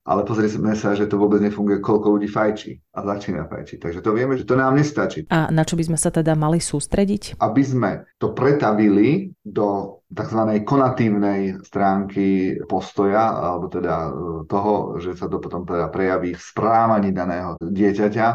ale 0.09 0.25
pozrieme 0.25 0.73
sa, 0.73 0.97
že 0.97 1.05
to 1.05 1.21
vôbec 1.21 1.37
nefunguje, 1.45 1.85
koľko 1.85 2.17
ľudí 2.17 2.33
fajčí 2.33 2.97
a 2.97 3.05
začína 3.05 3.45
fajčiť. 3.45 3.77
Takže 3.77 4.01
to 4.01 4.17
vieme, 4.17 4.41
že 4.41 4.49
to 4.49 4.57
nám 4.57 4.73
nestačí. 4.73 5.29
A 5.29 5.53
na 5.53 5.69
čo 5.69 5.77
by 5.77 5.85
sme 5.85 5.99
sa 6.01 6.09
teda 6.09 6.33
mali 6.33 6.65
sústrediť? 6.65 7.37
Aby 7.37 7.61
sme 7.61 7.91
to 8.17 8.33
pretavili 8.33 9.37
do 9.45 10.01
tzv. 10.09 10.65
konatívnej 10.65 11.61
stránky 11.61 12.57
postoja, 12.65 13.37
alebo 13.37 13.69
teda 13.69 14.09
e, 14.09 14.11
toho, 14.49 14.97
že 14.97 15.13
sa 15.13 15.29
to 15.29 15.37
potom 15.45 15.69
teda 15.69 15.93
prejaví 15.93 16.33
v 16.33 16.41
správaní 16.41 17.13
daného 17.13 17.61
dieťaťa, 17.61 18.29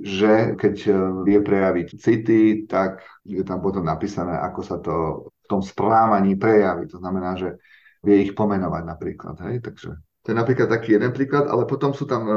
že 0.00 0.56
keď 0.56 0.74
e, 0.88 0.92
vie 1.28 1.38
prejaviť 1.44 1.88
city, 2.00 2.64
tak 2.64 3.04
je 3.28 3.44
tam 3.44 3.60
potom 3.60 3.84
napísané, 3.84 4.40
ako 4.40 4.60
sa 4.64 4.80
to 4.80 5.28
v 5.28 5.46
tom 5.52 5.60
správaní 5.60 6.40
prejaví. 6.40 6.88
To 6.88 6.96
znamená, 6.96 7.36
že 7.36 7.60
vie 8.00 8.24
ich 8.24 8.32
pomenovať 8.32 8.82
napríklad. 8.88 9.36
Hej? 9.44 9.60
Takže 9.60 10.00
to 10.24 10.32
je 10.32 10.40
napríklad 10.40 10.72
taký 10.72 10.96
jeden 10.96 11.12
príklad, 11.12 11.52
ale 11.52 11.68
potom 11.68 11.92
sú 11.92 12.08
tam 12.08 12.24
e, 12.24 12.32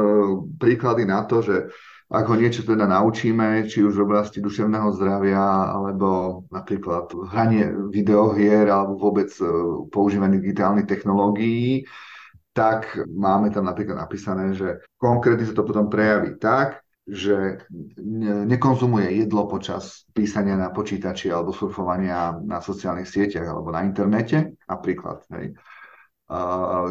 príklady 0.60 1.08
na 1.08 1.24
to, 1.24 1.40
že 1.40 1.72
ak 2.08 2.24
ho 2.28 2.36
niečo 2.36 2.64
teda 2.64 2.84
naučíme, 2.84 3.64
či 3.64 3.80
už 3.80 3.96
v 3.96 4.04
oblasti 4.04 4.44
duševného 4.44 4.92
zdravia, 4.92 5.72
alebo 5.72 6.40
napríklad 6.52 7.08
hranie 7.32 7.68
videohier, 7.88 8.68
alebo 8.68 9.00
vôbec 9.00 9.32
e, 9.40 9.44
používanie 9.88 10.36
digitálnych 10.36 10.84
technológií, 10.84 11.88
tak 12.52 12.92
máme 13.08 13.48
tam 13.56 13.64
napríklad 13.64 13.96
napísané, 13.96 14.52
že 14.52 14.84
konkrétne 15.00 15.48
sa 15.48 15.56
to 15.56 15.64
potom 15.64 15.88
prejaví 15.88 16.36
tak, 16.36 16.84
že 17.08 17.64
nekonzumuje 18.44 19.24
jedlo 19.24 19.48
počas 19.48 20.04
písania 20.12 20.60
na 20.60 20.68
počítači 20.68 21.32
alebo 21.32 21.56
surfovania 21.56 22.36
na 22.36 22.60
sociálnych 22.60 23.08
sieťach 23.08 23.48
alebo 23.48 23.72
na 23.72 23.80
internete, 23.80 24.60
napríklad. 24.68 25.24
Hej 25.32 25.56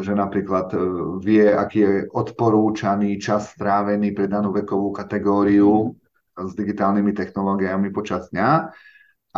že 0.02 0.12
napríklad 0.18 0.74
e, 0.74 0.78
vie, 1.22 1.46
aký 1.46 1.78
je 1.78 1.92
odporúčaný 2.10 3.22
čas 3.22 3.54
strávený 3.54 4.10
pre 4.10 4.26
danú 4.26 4.50
vekovú 4.50 4.90
kategóriu 4.90 5.94
s 6.34 6.52
digitálnymi 6.58 7.14
technológiami 7.14 7.94
počas 7.94 8.34
dňa. 8.34 8.50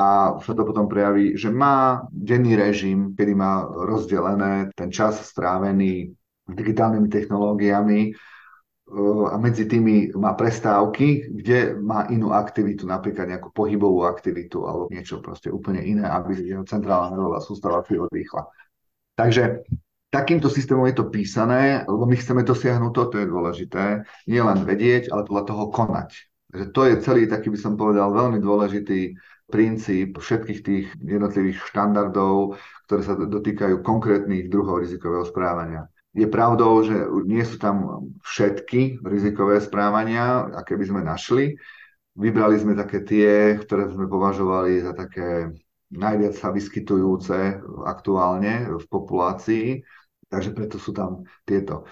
A 0.01 0.07
sa 0.41 0.53
to 0.57 0.63
potom 0.65 0.89
prejaví, 0.89 1.37
že 1.37 1.53
má 1.53 2.09
denný 2.09 2.57
režim, 2.57 3.13
kedy 3.13 3.37
má 3.37 3.69
rozdelené 3.69 4.73
ten 4.73 4.89
čas 4.89 5.21
strávený 5.21 6.17
digitálnymi 6.49 7.09
technológiami. 7.13 8.01
E, 8.09 8.11
a 9.29 9.37
medzi 9.37 9.69
tými 9.69 10.17
má 10.17 10.33
prestávky, 10.33 11.29
kde 11.29 11.77
má 11.77 12.09
inú 12.09 12.33
aktivitu, 12.33 12.89
napríklad 12.89 13.29
nejakú 13.37 13.53
pohybovú 13.53 14.09
aktivitu 14.09 14.65
alebo 14.65 14.89
niečo 14.89 15.21
proste 15.21 15.53
úplne 15.53 15.85
iné, 15.85 16.09
aby 16.09 16.41
jeho 16.41 16.65
centrálna 16.65 17.13
nervová 17.13 17.45
sústava 17.45 17.85
si 17.85 18.01
odrýchla. 18.01 18.49
Takže 19.21 19.69
takýmto 20.11 20.51
systémom 20.51 20.87
je 20.91 20.99
to 20.99 21.09
písané, 21.09 21.87
lebo 21.87 22.05
my 22.05 22.19
chceme 22.19 22.43
dosiahnuť 22.43 22.93
to, 22.93 23.17
je 23.17 23.27
dôležité, 23.31 23.85
nie 24.27 24.43
len 24.43 24.67
vedieť, 24.67 25.09
ale 25.15 25.25
podľa 25.25 25.45
toho 25.47 25.65
konať. 25.71 26.11
Takže 26.51 26.67
to 26.75 26.81
je 26.83 26.95
celý 27.07 27.23
taký, 27.31 27.49
by 27.55 27.59
som 27.63 27.79
povedal, 27.79 28.11
veľmi 28.11 28.43
dôležitý 28.43 29.15
princíp 29.47 30.19
všetkých 30.19 30.61
tých 30.67 30.87
jednotlivých 30.99 31.63
štandardov, 31.71 32.59
ktoré 32.87 33.03
sa 33.07 33.15
dotýkajú 33.15 33.87
konkrétnych 33.87 34.51
druhov 34.51 34.83
rizikového 34.83 35.27
správania. 35.27 35.87
Je 36.11 36.27
pravdou, 36.27 36.83
že 36.83 37.07
nie 37.23 37.47
sú 37.47 37.63
tam 37.63 38.11
všetky 38.27 38.99
rizikové 39.07 39.63
správania, 39.63 40.51
aké 40.59 40.75
by 40.75 40.85
sme 40.91 41.01
našli. 41.07 41.55
Vybrali 42.19 42.59
sme 42.59 42.75
také 42.75 43.07
tie, 43.07 43.55
ktoré 43.63 43.87
sme 43.87 44.11
považovali 44.11 44.83
za 44.83 44.91
také 44.91 45.55
najviac 45.91 46.35
sa 46.39 46.55
vyskytujúce 46.55 47.63
aktuálne 47.87 48.71
v 48.75 48.85
populácii 48.87 49.83
Takže 50.31 50.51
preto 50.55 50.79
sú 50.79 50.95
tam 50.95 51.27
tieto. 51.43 51.85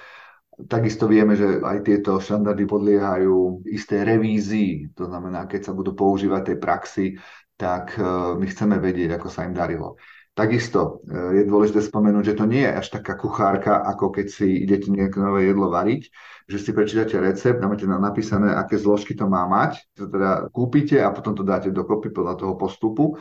Takisto 0.59 1.07
vieme, 1.07 1.39
že 1.39 1.63
aj 1.63 1.87
tieto 1.87 2.19
štandardy 2.19 2.67
podliehajú 2.67 3.67
isté 3.71 4.03
revízii. 4.03 4.95
To 4.99 5.07
znamená, 5.07 5.47
keď 5.47 5.71
sa 5.71 5.73
budú 5.75 5.95
používať 5.95 6.55
tej 6.55 6.59
praxi, 6.59 7.07
tak 7.59 7.95
e, 7.95 8.03
my 8.39 8.47
chceme 8.47 8.79
vedieť, 8.79 9.19
ako 9.19 9.29
sa 9.31 9.47
im 9.47 9.55
darilo. 9.55 9.99
Takisto 10.35 11.03
e, 11.07 11.43
je 11.43 11.51
dôležité 11.51 11.83
spomenúť, 11.83 12.35
že 12.35 12.39
to 12.39 12.47
nie 12.47 12.63
je 12.63 12.75
až 12.75 12.87
taká 12.91 13.19
kuchárka, 13.19 13.83
ako 13.87 14.15
keď 14.15 14.27
si 14.31 14.67
idete 14.67 14.91
nejaké 14.91 15.19
nové 15.19 15.51
jedlo 15.51 15.71
variť, 15.71 16.11
že 16.47 16.59
si 16.63 16.71
prečítate 16.71 17.19
recept, 17.19 17.59
máte 17.63 17.87
napísané, 17.87 18.55
aké 18.55 18.79
zložky 18.79 19.19
to 19.19 19.27
má 19.27 19.47
mať, 19.51 19.83
to 19.99 20.07
teda 20.07 20.51
kúpite 20.55 20.99
a 21.03 21.11
potom 21.11 21.35
to 21.35 21.43
dáte 21.47 21.75
dokopy 21.75 22.15
podľa 22.15 22.35
toho 22.35 22.55
postupu. 22.55 23.19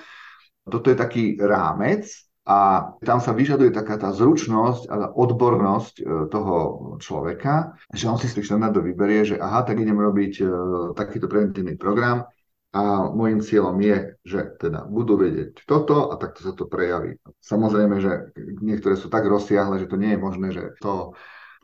Toto 0.65 0.89
je 0.89 0.97
taký 0.97 1.37
rámec, 1.41 2.05
a 2.47 2.57
tam 3.03 3.19
sa 3.19 3.35
vyžaduje 3.35 3.75
taká 3.75 3.99
tá 3.99 4.15
zručnosť 4.15 4.87
a 4.87 5.11
odbornosť 5.11 5.95
e, 5.99 6.03
toho 6.31 6.55
človeka, 6.95 7.75
že 7.91 8.07
on 8.07 8.15
si 8.15 8.31
z 8.31 8.39
tých 8.39 8.47
štandardov 8.47 8.87
vyberie, 8.87 9.27
že 9.27 9.35
aha, 9.35 9.67
tak 9.67 9.83
idem 9.83 9.99
robiť 9.99 10.33
e, 10.39 10.43
takýto 10.95 11.27
preventívny 11.27 11.75
program 11.75 12.23
a 12.71 13.11
môjim 13.11 13.43
cieľom 13.43 13.75
je, 13.83 14.15
že 14.23 14.39
teda 14.63 14.87
budú 14.87 15.19
vedieť 15.19 15.67
toto 15.67 16.07
a 16.07 16.15
takto 16.15 16.47
sa 16.47 16.55
to 16.55 16.71
prejaví. 16.71 17.19
Samozrejme, 17.43 17.99
že 17.99 18.31
niektoré 18.63 18.95
sú 18.95 19.11
tak 19.11 19.27
rozsiahle, 19.27 19.83
že 19.83 19.91
to 19.91 19.99
nie 19.99 20.15
je 20.15 20.19
možné, 20.19 20.47
že 20.55 20.71
to 20.79 21.11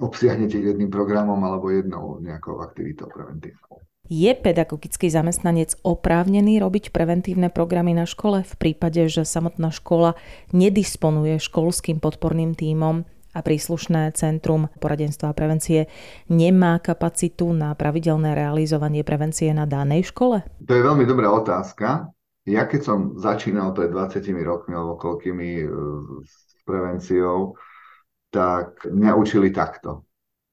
obsiahnete 0.04 0.60
jedným 0.60 0.92
programom 0.92 1.40
alebo 1.48 1.72
jednou 1.72 2.20
nejakou 2.20 2.60
aktivitou 2.60 3.08
preventívnou. 3.08 3.80
Je 4.12 4.36
pedagogický 4.36 5.08
zamestnanec 5.08 5.80
oprávnený 5.80 6.60
robiť 6.60 6.92
preventívne 6.92 7.48
programy 7.48 7.96
na 7.96 8.04
škole 8.04 8.44
v 8.44 8.54
prípade, 8.60 9.00
že 9.08 9.24
samotná 9.24 9.72
škola 9.72 10.20
nedisponuje 10.52 11.40
školským 11.40 12.04
podporným 12.04 12.52
tímom 12.52 13.08
a 13.32 13.40
príslušné 13.40 14.12
centrum 14.20 14.68
poradenstva 14.84 15.32
a 15.32 15.38
prevencie 15.38 15.88
nemá 16.28 16.84
kapacitu 16.84 17.56
na 17.56 17.72
pravidelné 17.80 18.36
realizovanie 18.36 19.08
prevencie 19.08 19.56
na 19.56 19.64
danej 19.64 20.12
škole? 20.12 20.44
To 20.68 20.72
je 20.76 20.84
veľmi 20.84 21.08
dobrá 21.08 21.32
otázka. 21.32 22.12
Ja 22.44 22.68
keď 22.68 22.82
som 22.84 23.00
začínal 23.16 23.72
pred 23.72 23.88
20 23.88 24.20
rokmi 24.44 24.76
alebo 24.76 25.00
koľkými 25.00 25.50
e, 25.64 25.66
s 26.28 26.60
prevenciou, 26.68 27.56
tak 28.36 28.84
mňa 28.84 29.16
učili 29.16 29.48
takto. 29.56 30.04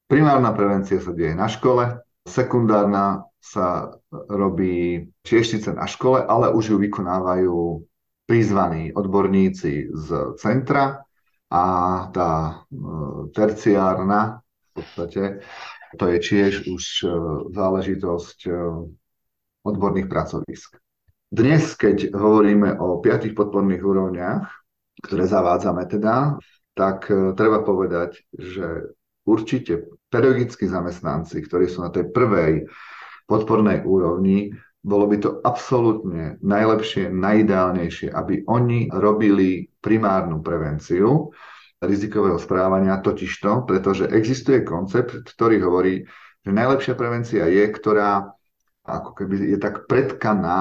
Primárna 0.07 0.55
prevencia 0.55 1.03
sa 1.03 1.11
deje 1.11 1.35
na 1.35 1.51
škole, 1.51 1.99
sekundárna 2.23 3.30
sa 3.41 3.97
robí 4.13 5.09
tiež 5.25 5.57
síce 5.57 5.73
na 5.73 5.89
škole, 5.89 6.21
ale 6.21 6.53
už 6.53 6.77
ju 6.77 6.77
vykonávajú 6.77 7.83
prizvaní 8.29 8.93
odborníci 8.95 9.91
z 9.91 10.09
centra 10.39 11.03
a 11.51 11.65
tá 12.15 12.33
e, 12.47 12.55
terciárna 13.35 14.39
v 14.39 14.69
podstate, 14.71 15.23
to 15.99 16.05
je 16.07 16.19
tiež 16.23 16.53
už 16.71 16.85
e, 17.03 17.07
záležitosť 17.51 18.39
e, 18.47 18.53
odborných 19.67 20.07
pracovisk. 20.07 20.79
Dnes, 21.27 21.75
keď 21.75 22.15
hovoríme 22.15 22.79
o 22.79 23.03
piatých 23.03 23.35
podporných 23.35 23.83
úrovniach, 23.83 24.47
ktoré 25.03 25.27
zavádzame 25.27 25.91
teda, 25.91 26.39
tak 26.75 27.07
treba 27.35 27.63
povedať, 27.63 28.25
že 28.35 28.95
určite 29.27 29.91
pedagogickí 30.11 30.67
zamestnanci, 30.67 31.39
ktorí 31.47 31.71
sú 31.71 31.87
na 31.87 31.91
tej 31.95 32.11
prvej 32.11 32.67
podpornej 33.31 33.87
úrovni, 33.87 34.51
bolo 34.83 35.07
by 35.07 35.17
to 35.23 35.31
absolútne 35.47 36.41
najlepšie, 36.43 37.13
najideálnejšie, 37.13 38.11
aby 38.11 38.43
oni 38.51 38.91
robili 38.91 39.71
primárnu 39.79 40.43
prevenciu 40.43 41.31
rizikového 41.81 42.37
správania, 42.37 43.01
totižto, 43.01 43.65
pretože 43.65 44.11
existuje 44.11 44.67
koncept, 44.67 45.15
ktorý 45.37 45.63
hovorí, 45.63 46.05
že 46.41 46.51
najlepšia 46.51 46.97
prevencia 46.97 47.45
je, 47.49 47.65
ktorá 47.69 48.35
ako 48.85 49.11
keby 49.17 49.57
je 49.57 49.59
tak 49.61 49.85
predkaná 49.85 50.61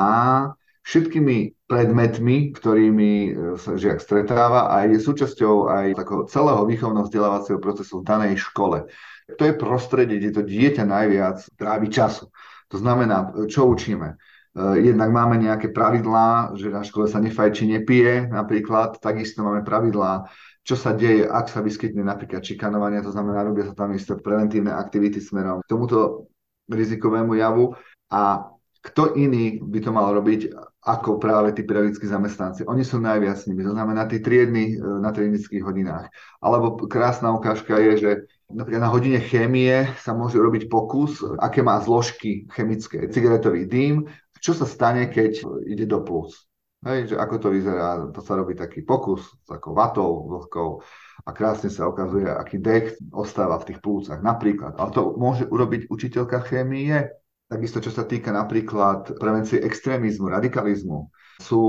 všetkými 0.84 1.68
predmetmi, 1.68 2.56
ktorými 2.56 3.12
sa 3.60 3.76
žiak 3.76 4.00
stretáva 4.04 4.72
a 4.72 4.88
je 4.88 5.00
súčasťou 5.00 5.72
aj 5.72 5.88
takého 5.96 6.24
celého 6.28 6.64
výchovno 6.68 7.08
vzdelávacieho 7.08 7.60
procesu 7.62 8.04
v 8.04 8.08
danej 8.08 8.34
škole. 8.40 8.88
To 9.30 9.44
je 9.46 9.54
prostredie, 9.54 10.18
kde 10.18 10.32
to 10.40 10.44
dieťa 10.44 10.84
najviac 10.88 11.46
trávi 11.56 11.88
času. 11.94 12.32
To 12.70 12.78
znamená, 12.78 13.34
čo 13.50 13.66
učíme? 13.66 14.18
Eh, 14.50 14.78
jednak 14.82 15.14
máme 15.14 15.38
nejaké 15.38 15.70
pravidlá, 15.70 16.58
že 16.58 16.74
na 16.74 16.82
škole 16.82 17.06
sa 17.06 17.22
nefajči, 17.22 17.70
nepije 17.70 18.34
napríklad, 18.34 18.98
takisto 18.98 19.46
máme 19.46 19.62
pravidlá, 19.62 20.26
čo 20.66 20.74
sa 20.74 20.98
deje, 20.98 21.30
ak 21.30 21.54
sa 21.54 21.62
vyskytne 21.62 22.02
napríklad 22.02 22.42
šikanovanie, 22.42 23.06
to 23.06 23.14
znamená, 23.14 23.46
robia 23.46 23.70
sa 23.70 23.78
tam 23.78 23.94
isté 23.94 24.18
preventívne 24.18 24.74
aktivity 24.74 25.22
smerom 25.22 25.62
k 25.62 25.70
tomuto 25.70 26.28
rizikovému 26.66 27.38
javu 27.38 27.78
a 28.10 28.50
kto 28.82 29.14
iný 29.22 29.62
by 29.62 29.80
to 29.86 29.92
mal 29.94 30.10
robiť 30.18 30.50
ako 30.82 31.22
práve 31.22 31.54
tí 31.54 31.62
pedagogickí 31.68 32.10
zamestnanci. 32.10 32.66
Oni 32.66 32.82
sú 32.82 32.98
najviac 32.98 33.38
s 33.38 33.46
nimi, 33.46 33.62
to 33.62 33.78
znamená 33.78 34.10
tí 34.10 34.18
triedny 34.18 34.74
eh, 34.74 34.82
na 34.82 35.14
triednických 35.14 35.62
hodinách. 35.62 36.10
Alebo 36.42 36.90
krásna 36.90 37.30
ukážka 37.38 37.78
je, 37.78 37.92
že 38.02 38.12
Napríklad 38.50 38.82
na 38.82 38.90
hodine 38.90 39.22
chémie 39.22 39.86
sa 40.02 40.18
môže 40.18 40.42
robiť 40.42 40.74
pokus, 40.74 41.22
aké 41.38 41.62
má 41.62 41.78
zložky 41.86 42.50
chemické. 42.50 43.06
Cigaretový 43.06 43.70
dým, 43.70 44.10
čo 44.42 44.58
sa 44.58 44.66
stane, 44.66 45.06
keď 45.06 45.46
ide 45.70 45.86
do 45.86 46.02
plus. 46.02 46.50
Hej, 46.80 47.14
že 47.14 47.16
ako 47.20 47.36
to 47.44 47.48
vyzerá, 47.52 48.08
to 48.10 48.24
sa 48.24 48.40
robí 48.40 48.56
taký 48.56 48.88
pokus 48.88 49.28
s 49.28 49.46
takou 49.46 49.76
vatou, 49.76 50.32
vlhkou 50.32 50.80
a 51.28 51.30
krásne 51.36 51.68
sa 51.68 51.92
ukazuje, 51.92 52.24
aký 52.24 52.56
dech 52.56 52.96
ostáva 53.12 53.60
v 53.60 53.68
tých 53.70 53.80
plúcach 53.84 54.24
napríklad. 54.24 54.80
Ale 54.80 54.96
to 54.96 55.14
môže 55.20 55.44
urobiť 55.44 55.92
učiteľka 55.92 56.40
chémie. 56.48 57.06
Takisto, 57.52 57.84
čo 57.84 57.92
sa 57.92 58.08
týka 58.08 58.32
napríklad 58.32 59.20
prevencie 59.20 59.60
extrémizmu, 59.60 60.32
radikalizmu, 60.32 61.12
sú 61.44 61.62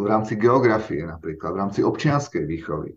v 0.00 0.04
rámci 0.08 0.40
geografie 0.40 1.04
napríklad, 1.04 1.52
v 1.52 1.60
rámci 1.60 1.80
občianskej 1.84 2.42
výchovy. 2.48 2.96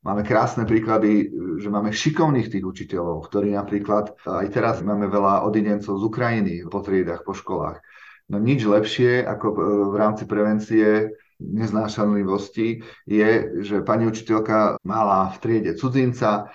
Máme 0.00 0.24
krásne 0.24 0.64
príklady, 0.64 1.28
že 1.60 1.68
máme 1.68 1.92
šikovných 1.92 2.48
tých 2.48 2.64
učiteľov, 2.64 3.28
ktorí 3.28 3.52
napríklad, 3.52 4.16
aj 4.24 4.48
teraz 4.48 4.80
máme 4.80 5.04
veľa 5.12 5.44
odidencov 5.44 6.00
z 6.00 6.04
Ukrajiny 6.08 6.54
po 6.72 6.80
triedach, 6.80 7.20
po 7.20 7.36
školách. 7.36 7.84
No 8.32 8.40
nič 8.40 8.64
lepšie 8.64 9.20
ako 9.28 9.46
e, 9.52 9.56
v 9.92 9.94
rámci 10.00 10.24
prevencie 10.24 11.12
neznášanlivosti 11.36 12.80
je, 13.04 13.30
že 13.60 13.84
pani 13.84 14.08
učiteľka 14.08 14.80
mala 14.88 15.36
v 15.36 15.36
triede 15.36 15.72
cudzinca 15.76 16.48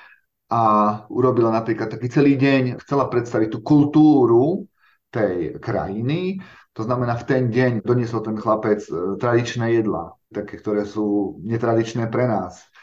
a 0.50 0.62
urobila 1.14 1.54
napríklad 1.54 1.94
taký 1.94 2.10
celý 2.10 2.42
deň, 2.42 2.82
chcela 2.82 3.06
predstaviť 3.14 3.50
tú 3.54 3.60
kultúru 3.62 4.66
tej 5.14 5.62
krajiny, 5.62 6.42
to 6.74 6.82
znamená, 6.82 7.14
v 7.22 7.28
ten 7.30 7.44
deň 7.54 7.86
doniesol 7.86 8.26
ten 8.26 8.42
chlapec 8.42 8.82
e, 8.90 9.22
tradičné 9.22 9.78
jedlá, 9.78 10.18
také, 10.34 10.58
ktoré 10.58 10.82
sú 10.82 11.38
netradičné 11.46 12.10
pre 12.10 12.26
nás 12.26 12.74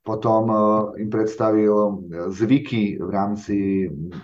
potom 0.00 0.48
e, 0.48 0.56
im 1.04 1.10
predstavil 1.12 1.74
e, 1.76 1.92
zvyky 2.32 2.96
v 2.96 3.10
rámci 3.10 3.56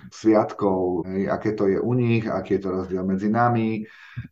sviatkov, 0.08 1.04
aké 1.28 1.52
to 1.52 1.68
je 1.68 1.78
u 1.80 1.92
nich, 1.92 2.24
aký 2.24 2.56
je 2.56 2.62
to 2.64 2.70
rozdiel 2.70 3.04
medzi 3.04 3.28
nami. 3.28 3.84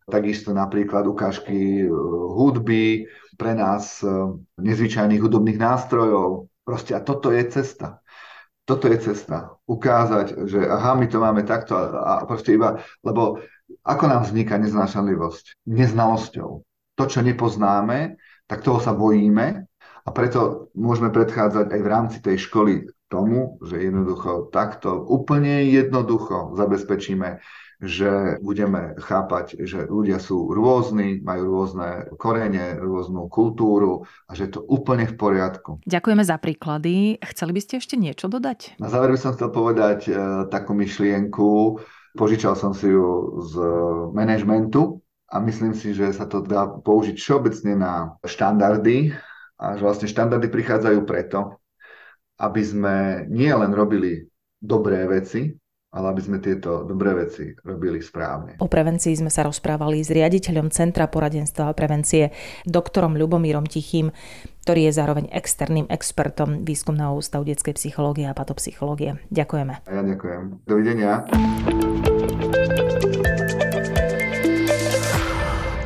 Takisto 0.09 0.57
napríklad 0.57 1.04
ukážky 1.04 1.85
e, 1.85 1.88
hudby, 2.33 3.04
pre 3.35 3.50
nás 3.50 3.98
nezvyčajných 4.62 5.18
hudobných 5.18 5.59
nástrojov. 5.59 6.46
Proste 6.62 6.94
a 6.94 7.02
toto 7.02 7.35
je 7.35 7.42
cesta. 7.50 7.98
Toto 8.62 8.87
je 8.87 8.96
cesta. 8.96 9.59
Ukázať, 9.66 10.46
že 10.48 10.62
aha, 10.62 10.94
my 10.94 11.11
to 11.11 11.18
máme 11.18 11.42
takto 11.42 11.74
a, 11.76 12.22
proste 12.24 12.54
iba, 12.54 12.80
lebo 13.02 13.42
ako 13.83 14.04
nám 14.07 14.22
vzniká 14.24 14.57
neznášanlivosť? 14.57 15.66
Neznalosťou. 15.66 16.50
To, 16.94 17.04
čo 17.11 17.20
nepoznáme, 17.26 18.16
tak 18.46 18.62
toho 18.62 18.78
sa 18.78 18.94
bojíme 18.94 19.66
a 20.04 20.10
preto 20.12 20.68
môžeme 20.76 21.08
predchádzať 21.08 21.72
aj 21.72 21.80
v 21.80 21.90
rámci 21.90 22.18
tej 22.20 22.36
školy 22.44 22.92
tomu, 23.08 23.56
že 23.64 23.80
jednoducho 23.80 24.52
takto 24.52 25.00
úplne 25.00 25.64
jednoducho 25.70 26.52
zabezpečíme, 26.60 27.40
že 27.84 28.40
budeme 28.40 28.96
chápať, 29.00 29.60
že 29.64 29.84
ľudia 29.88 30.20
sú 30.20 30.52
rôzni, 30.52 31.20
majú 31.20 31.52
rôzne 31.52 32.08
korene, 32.16 32.80
rôznu 32.80 33.28
kultúru 33.28 34.08
a 34.28 34.32
že 34.36 34.48
je 34.48 34.52
to 34.56 34.60
úplne 34.64 35.08
v 35.08 35.14
poriadku. 35.14 35.70
Ďakujeme 35.84 36.24
za 36.24 36.36
príklady. 36.40 37.20
Chceli 37.20 37.52
by 37.56 37.60
ste 37.60 37.74
ešte 37.80 37.96
niečo 38.00 38.28
dodať? 38.28 38.80
Na 38.80 38.88
záver 38.88 39.12
by 39.12 39.20
som 39.20 39.34
chcel 39.36 39.52
povedať 39.52 40.08
e, 40.08 40.12
takú 40.48 40.72
myšlienku. 40.72 41.80
Požičal 42.14 42.54
som 42.54 42.72
si 42.72 42.88
ju 42.88 43.42
z 43.42 43.54
manažmentu 44.14 45.02
a 45.28 45.42
myslím 45.42 45.74
si, 45.74 45.92
že 45.92 46.14
sa 46.14 46.30
to 46.30 46.46
dá 46.46 46.70
použiť 46.70 47.18
všeobecne 47.18 47.72
na 47.74 47.92
štandardy 48.22 49.12
a 49.60 49.78
že 49.78 49.82
vlastne 49.82 50.10
štandardy 50.10 50.50
prichádzajú 50.50 51.00
preto, 51.06 51.62
aby 52.40 52.62
sme 52.62 52.96
nie 53.30 53.50
len 53.50 53.70
robili 53.70 54.26
dobré 54.58 55.06
veci, 55.06 55.54
ale 55.94 56.10
aby 56.10 56.20
sme 56.26 56.42
tieto 56.42 56.82
dobré 56.82 57.14
veci 57.14 57.54
robili 57.62 58.02
správne. 58.02 58.58
O 58.58 58.66
prevencii 58.66 59.14
sme 59.14 59.30
sa 59.30 59.46
rozprávali 59.46 60.02
s 60.02 60.10
riaditeľom 60.10 60.74
Centra 60.74 61.06
poradenstva 61.06 61.70
a 61.70 61.76
prevencie, 61.76 62.34
doktorom 62.66 63.14
Ľubomírom 63.14 63.62
Tichým, 63.62 64.10
ktorý 64.66 64.90
je 64.90 64.92
zároveň 64.98 65.30
externým 65.30 65.86
expertom 65.86 66.66
Výskumného 66.66 67.14
ústavu 67.14 67.46
detskej 67.46 67.78
psychológie 67.78 68.26
a 68.26 68.34
patopsychológie. 68.34 69.22
Ďakujeme. 69.30 69.86
Ja 69.86 70.02
ďakujem. 70.02 70.66
Dovidenia. 70.66 71.22